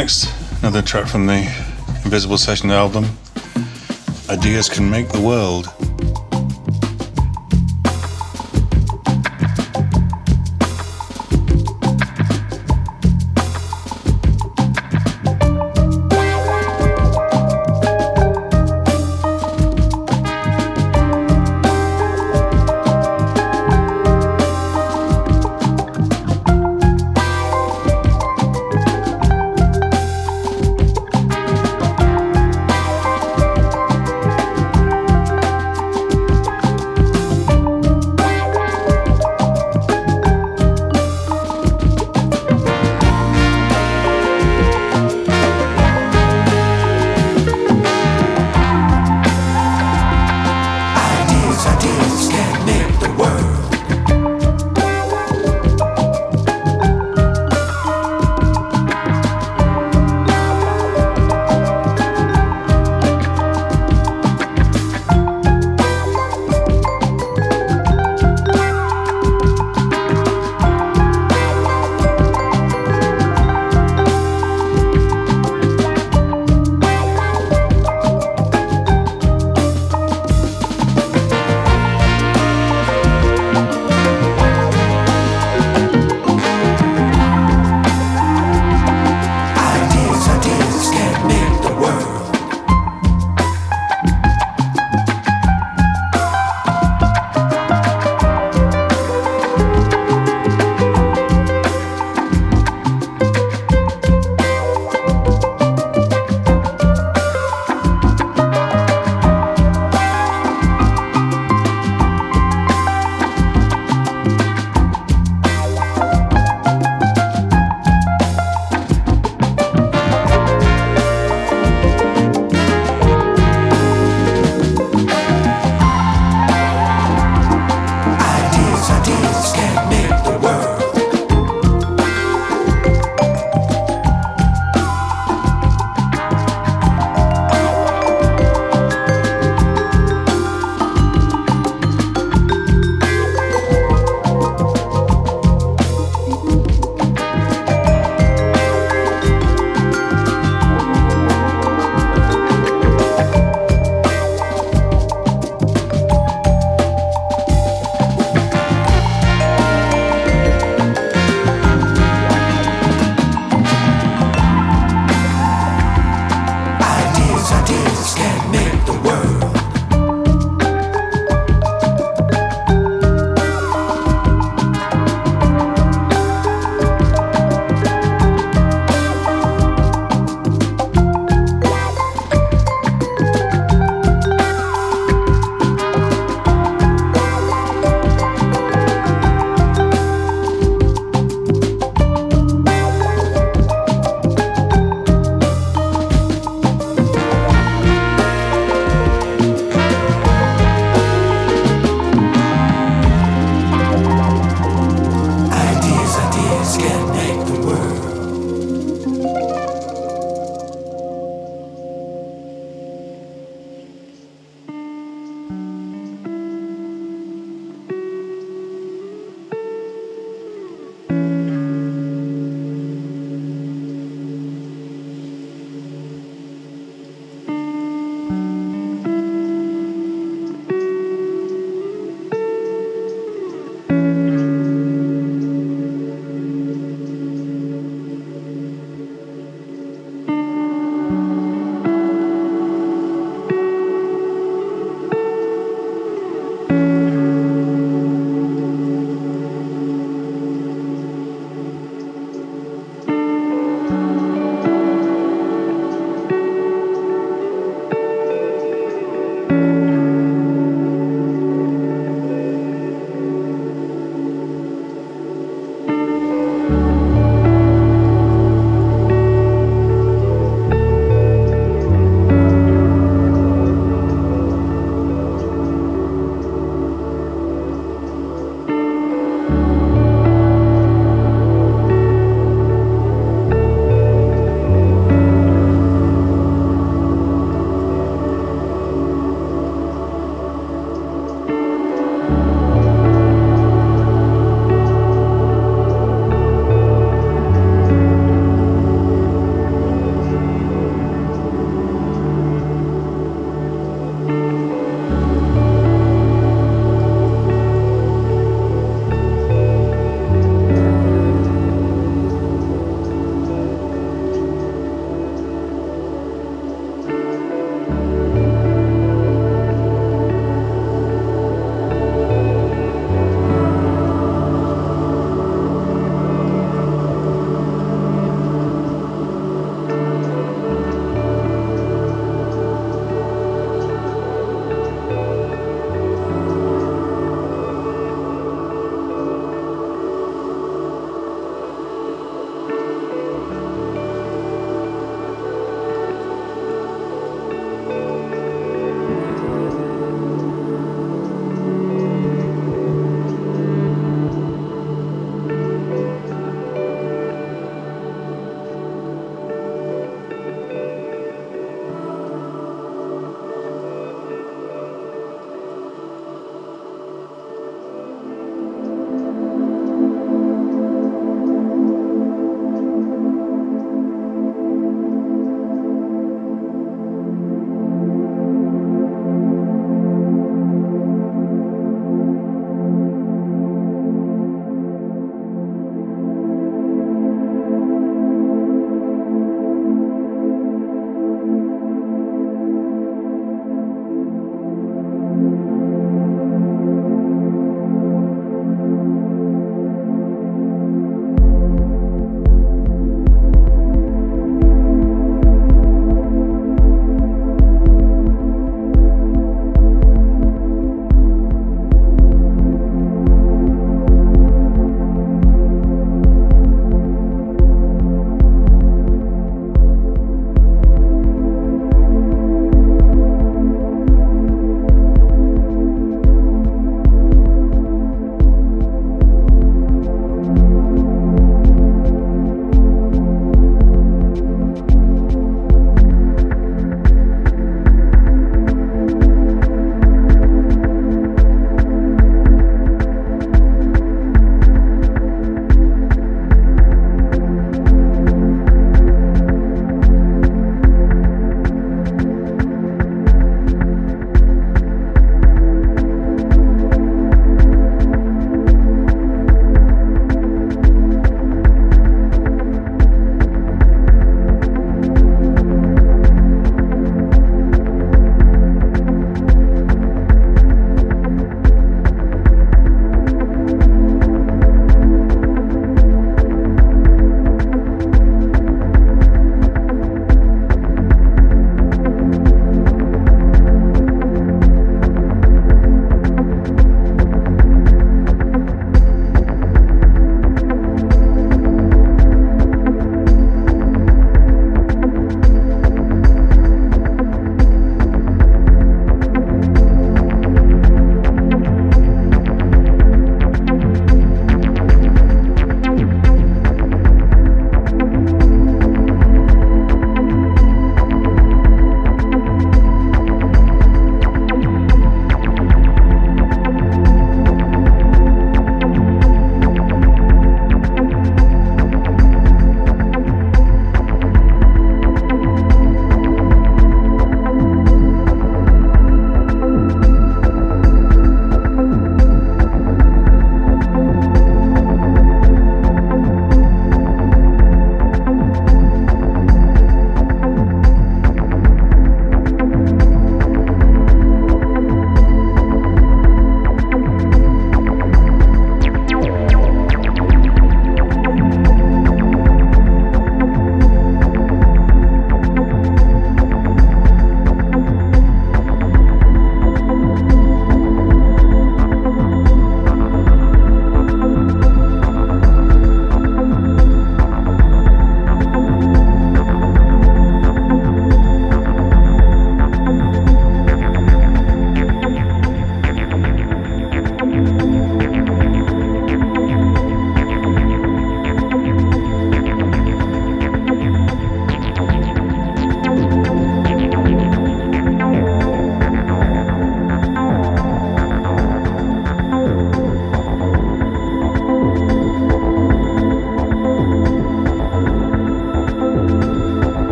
Next, 0.00 0.32
another 0.62 0.80
track 0.80 1.06
from 1.06 1.26
the 1.26 1.40
Invisible 2.06 2.38
Session 2.38 2.70
album. 2.70 3.04
Ideas 4.30 4.66
can 4.70 4.88
make 4.88 5.10
the 5.10 5.20
world. 5.20 5.79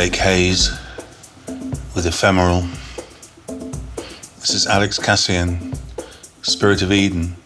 Lake 0.00 0.16
Hayes 0.16 0.70
with 1.94 2.06
Ephemeral. 2.06 2.66
This 4.38 4.54
is 4.54 4.66
Alex 4.66 4.98
Kassian, 4.98 5.76
Spirit 6.40 6.80
of 6.80 6.90
Eden. 6.90 7.36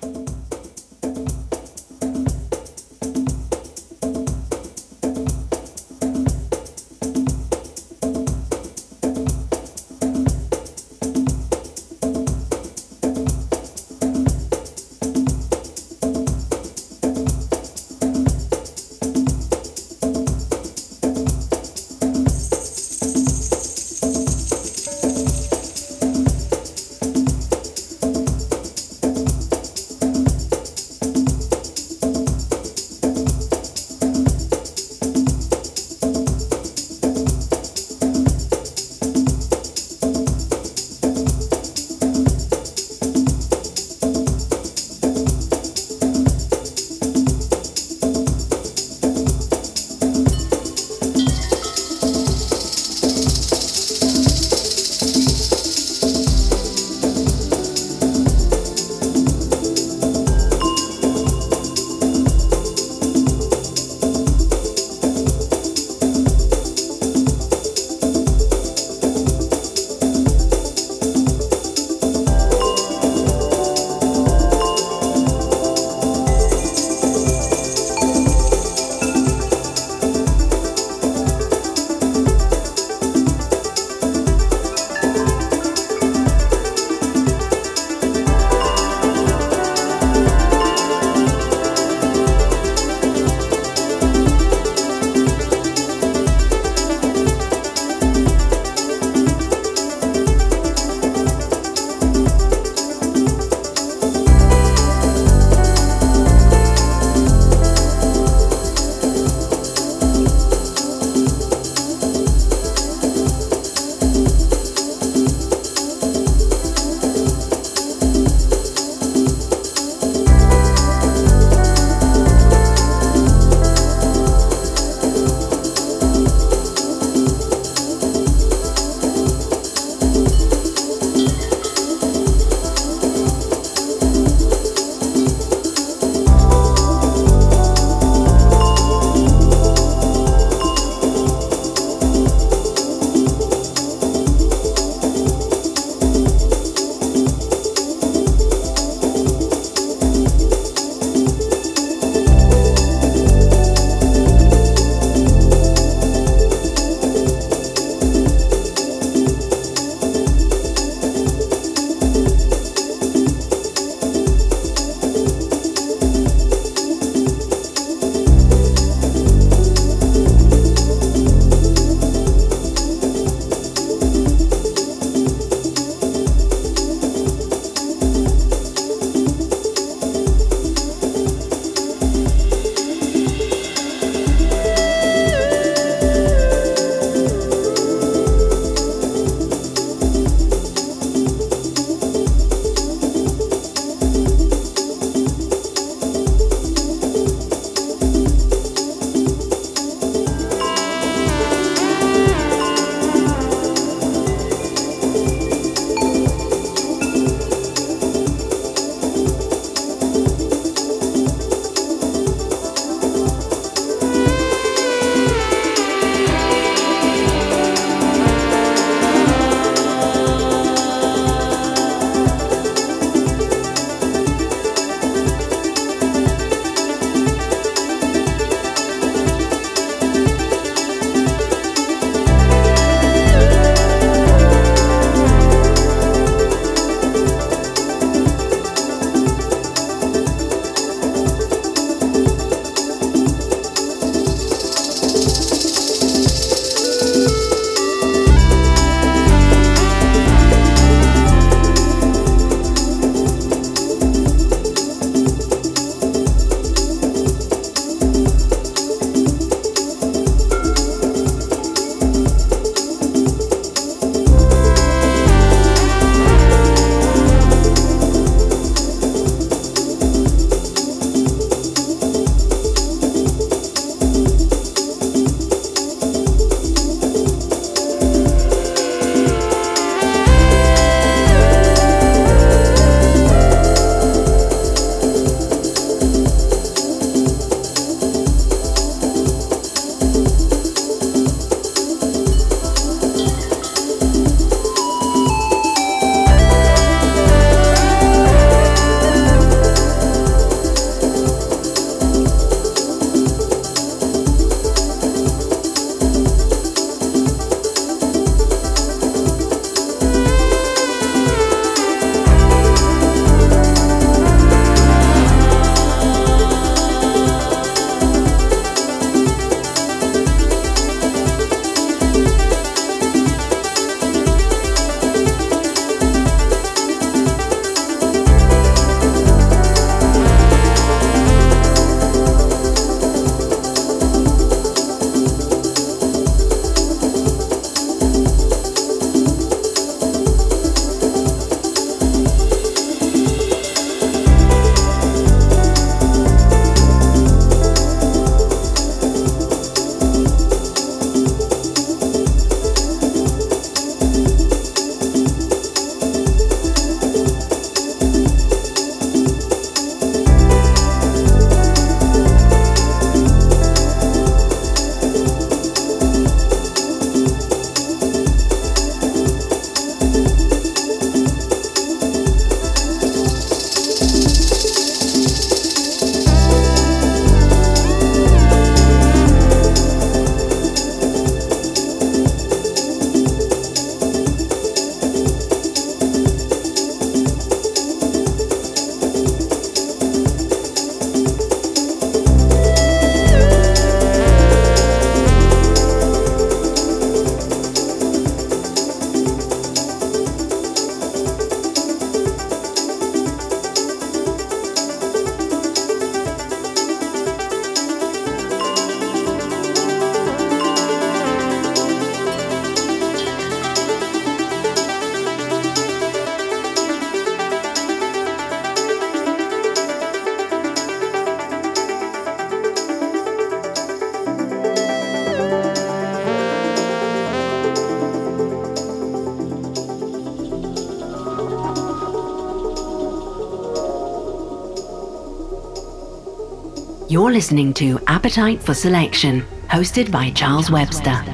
You're 437.15 437.31
listening 437.31 437.73
to 437.75 438.01
Appetite 438.09 438.61
for 438.61 438.75
Selection, 438.75 439.43
hosted 439.69 440.11
by 440.11 440.33
Charles 440.33 440.69
Webster. 440.69 441.23
If 441.25 441.34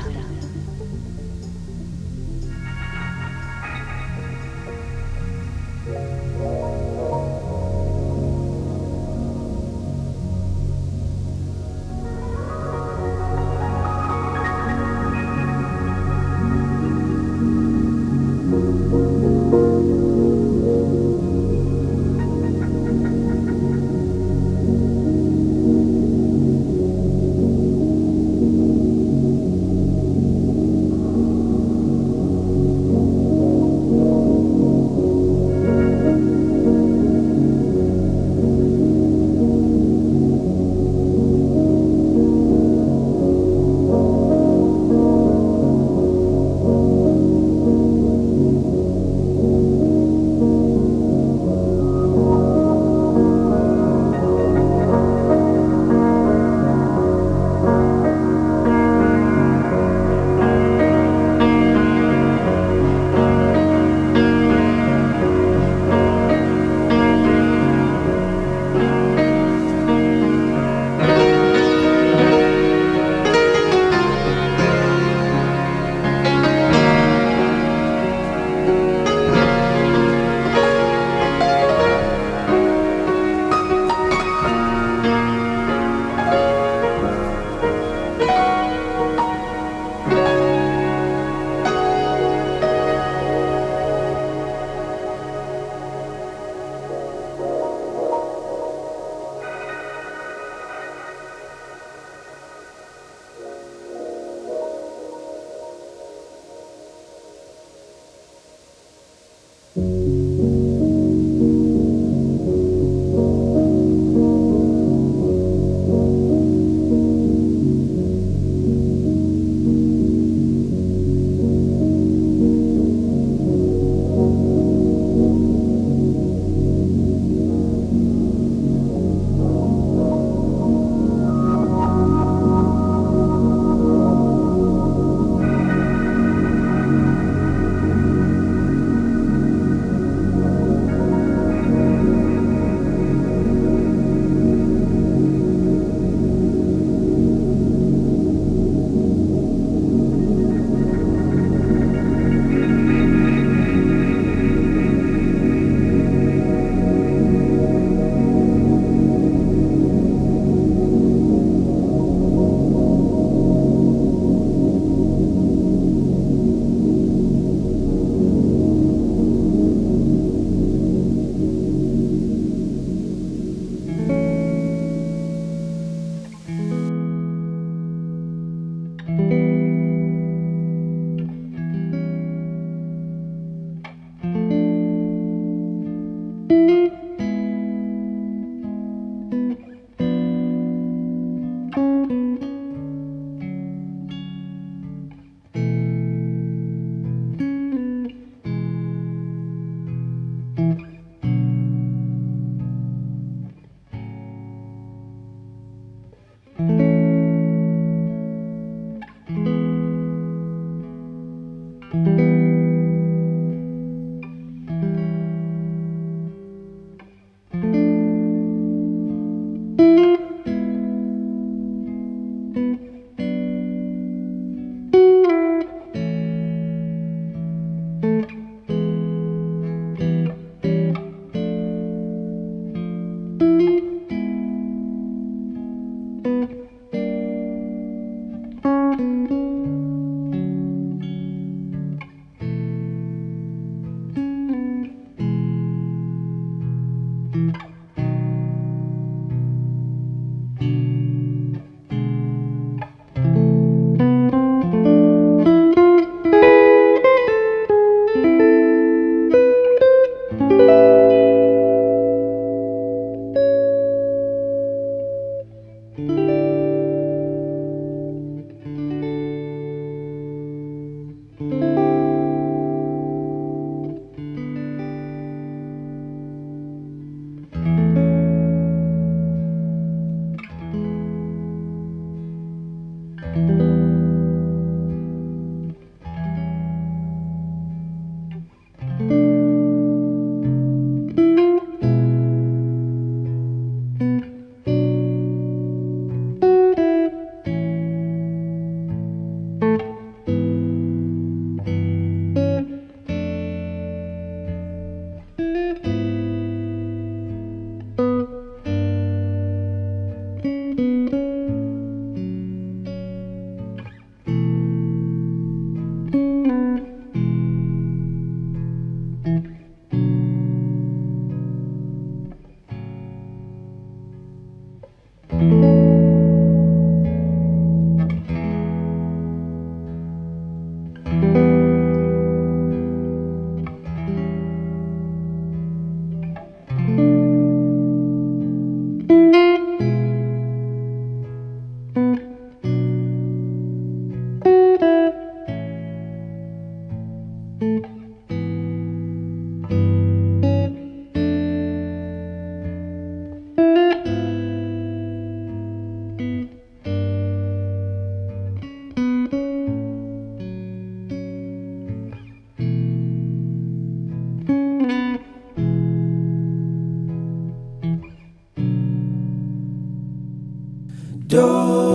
door. 371.31 371.90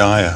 dire. 0.00 0.29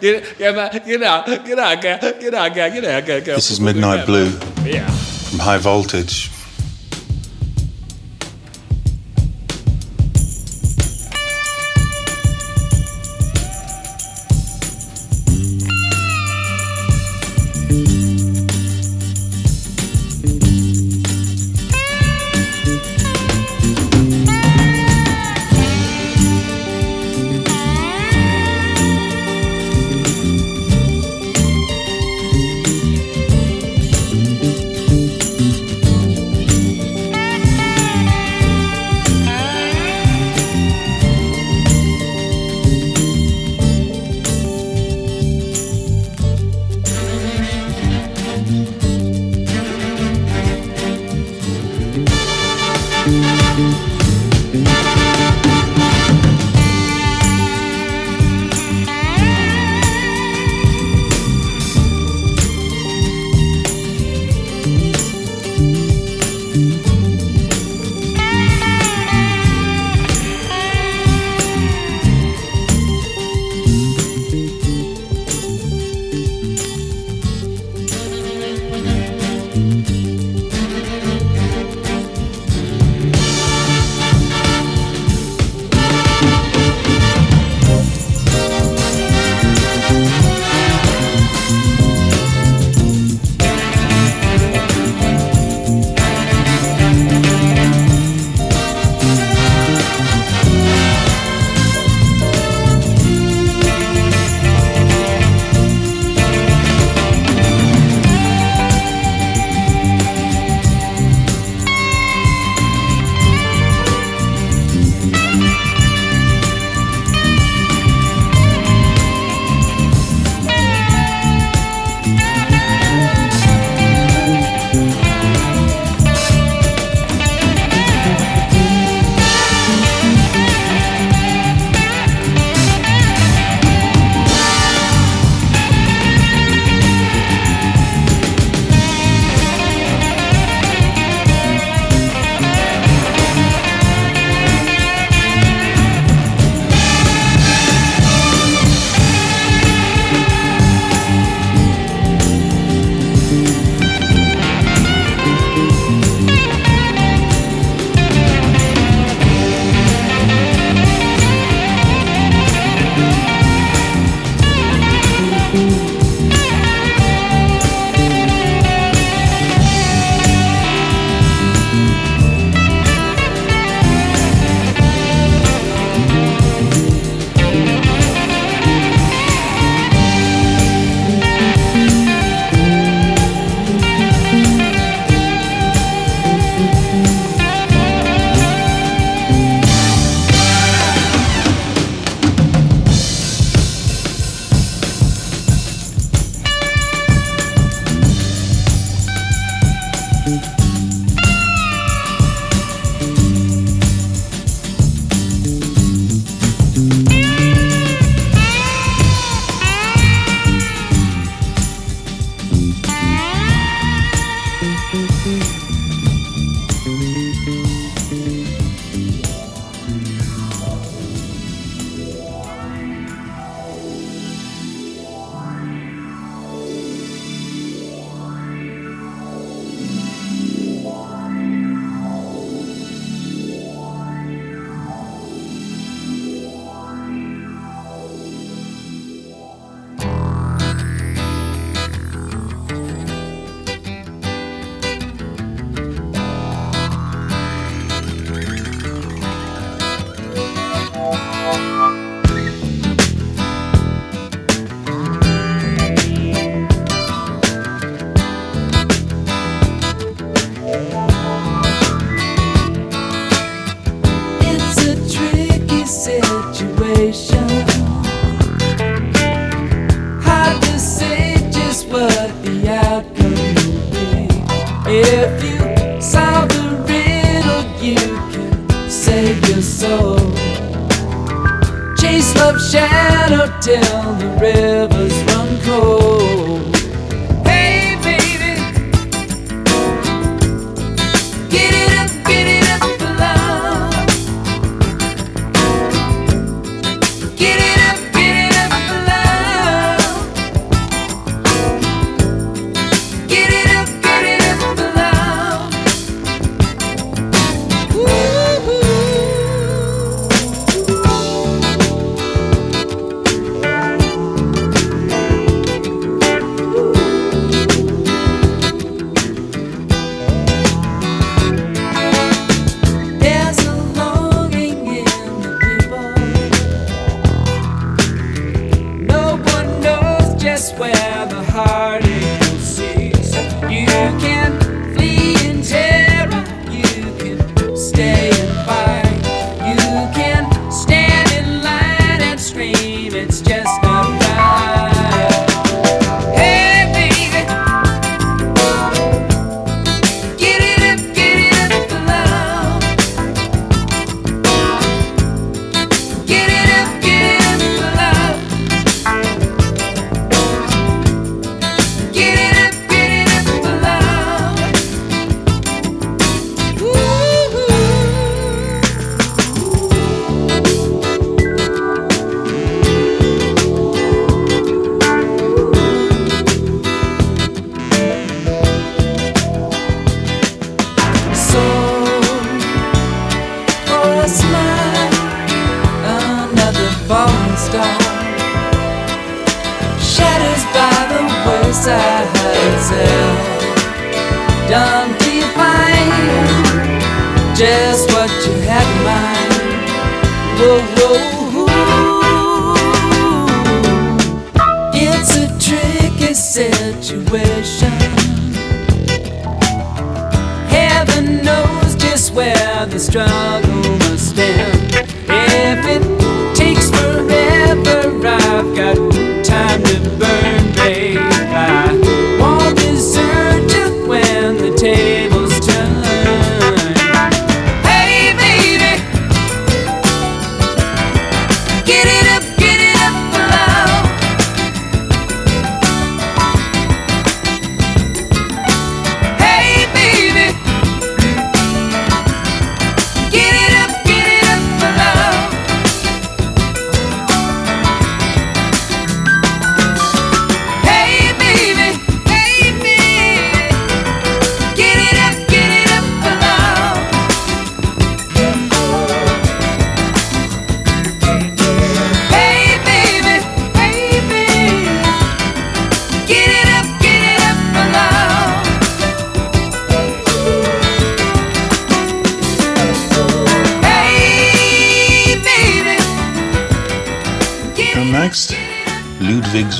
Get 0.00 0.38
get 0.38 0.56
get 0.84 1.02
out, 1.02 1.26
get 1.26 1.28
out, 1.28 1.46
get 1.46 1.58
out, 1.58 1.82
get 1.82 2.34
out, 2.34 2.54
get 2.54 2.84
out, 2.84 3.06
get 3.06 3.28
out. 3.28 3.34
This 3.36 3.50
is 3.50 3.60
Midnight 3.60 4.06
Blue. 4.06 4.30
Yeah. 4.64 4.88
From 4.90 5.38
High 5.38 5.58
Voltage. 5.58 6.30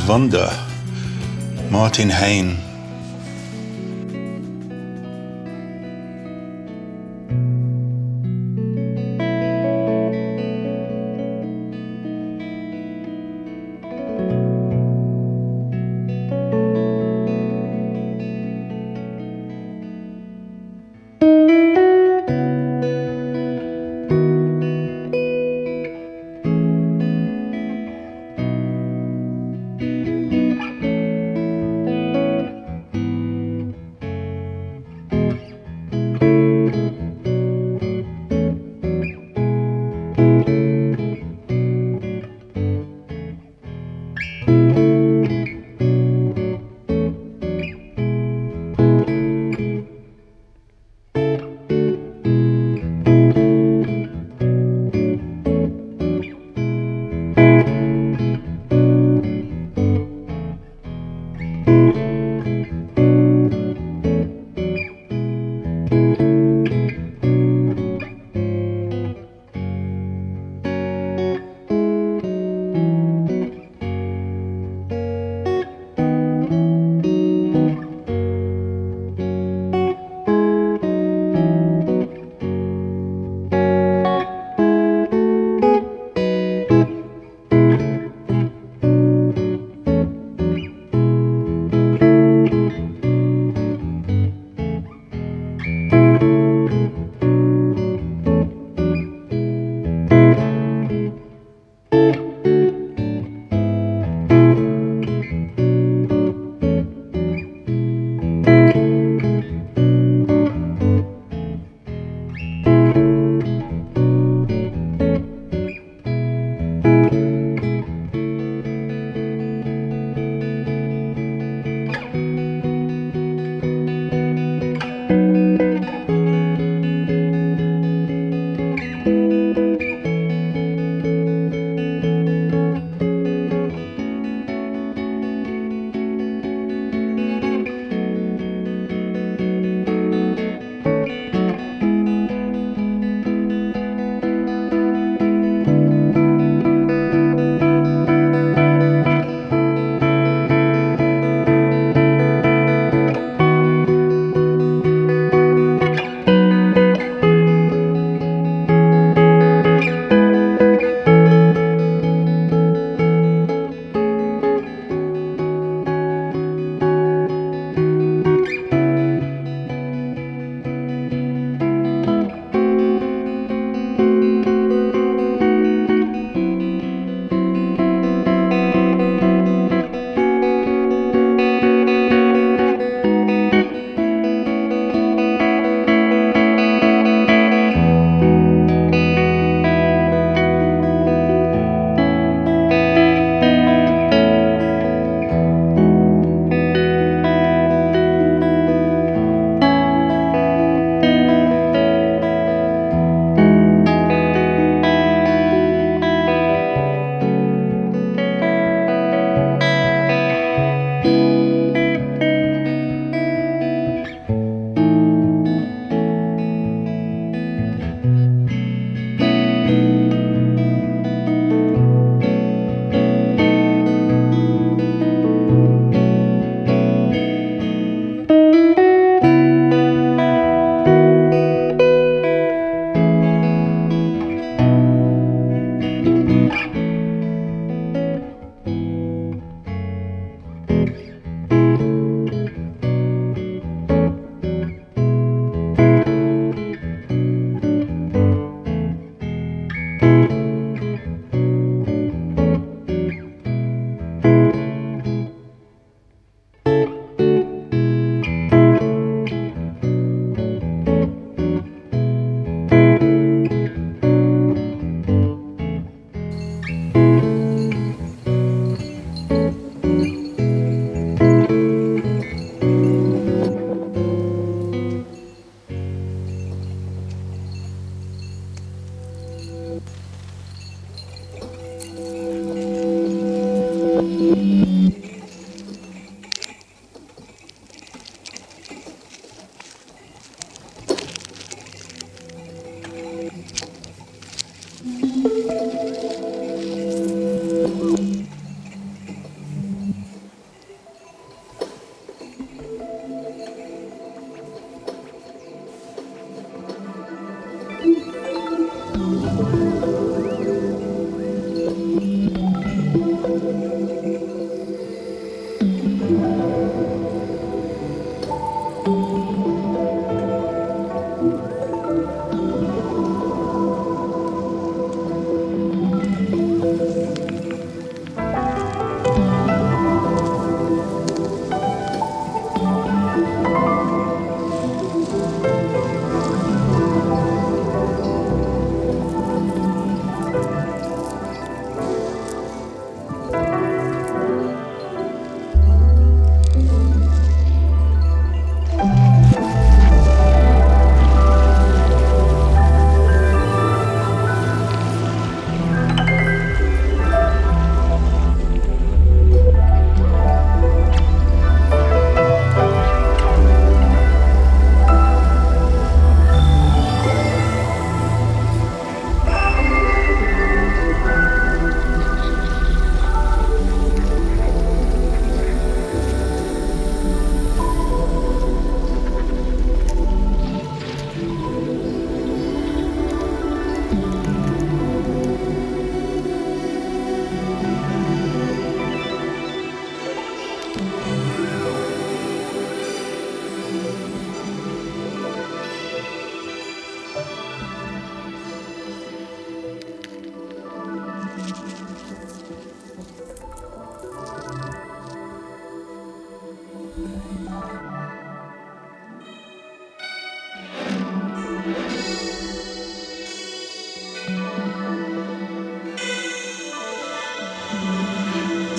Wunder, 0.07 0.51
Martin 1.71 2.11
Hain. 2.11 2.72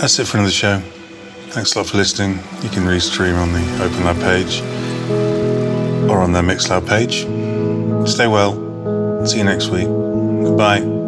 That's 0.03 0.19
it 0.19 0.27
for 0.27 0.35
another 0.35 0.51
show. 0.51 0.79
Thanks 1.51 1.75
a 1.75 1.77
lot 1.77 1.87
for 1.87 1.95
listening. 1.95 2.31
You 2.61 2.67
can 2.67 2.83
restream 2.83 3.37
on 3.37 3.53
the 3.53 3.61
Open 3.81 4.03
OpenLab 4.03 4.21
page 4.21 4.59
or 6.11 6.19
on 6.19 6.33
the 6.33 6.41
Mixcloud 6.41 6.85
page. 6.85 7.21
Stay 8.09 8.27
well. 8.27 9.25
See 9.25 9.37
you 9.37 9.45
next 9.45 9.69
week. 9.69 9.85
Goodbye. 9.85 11.02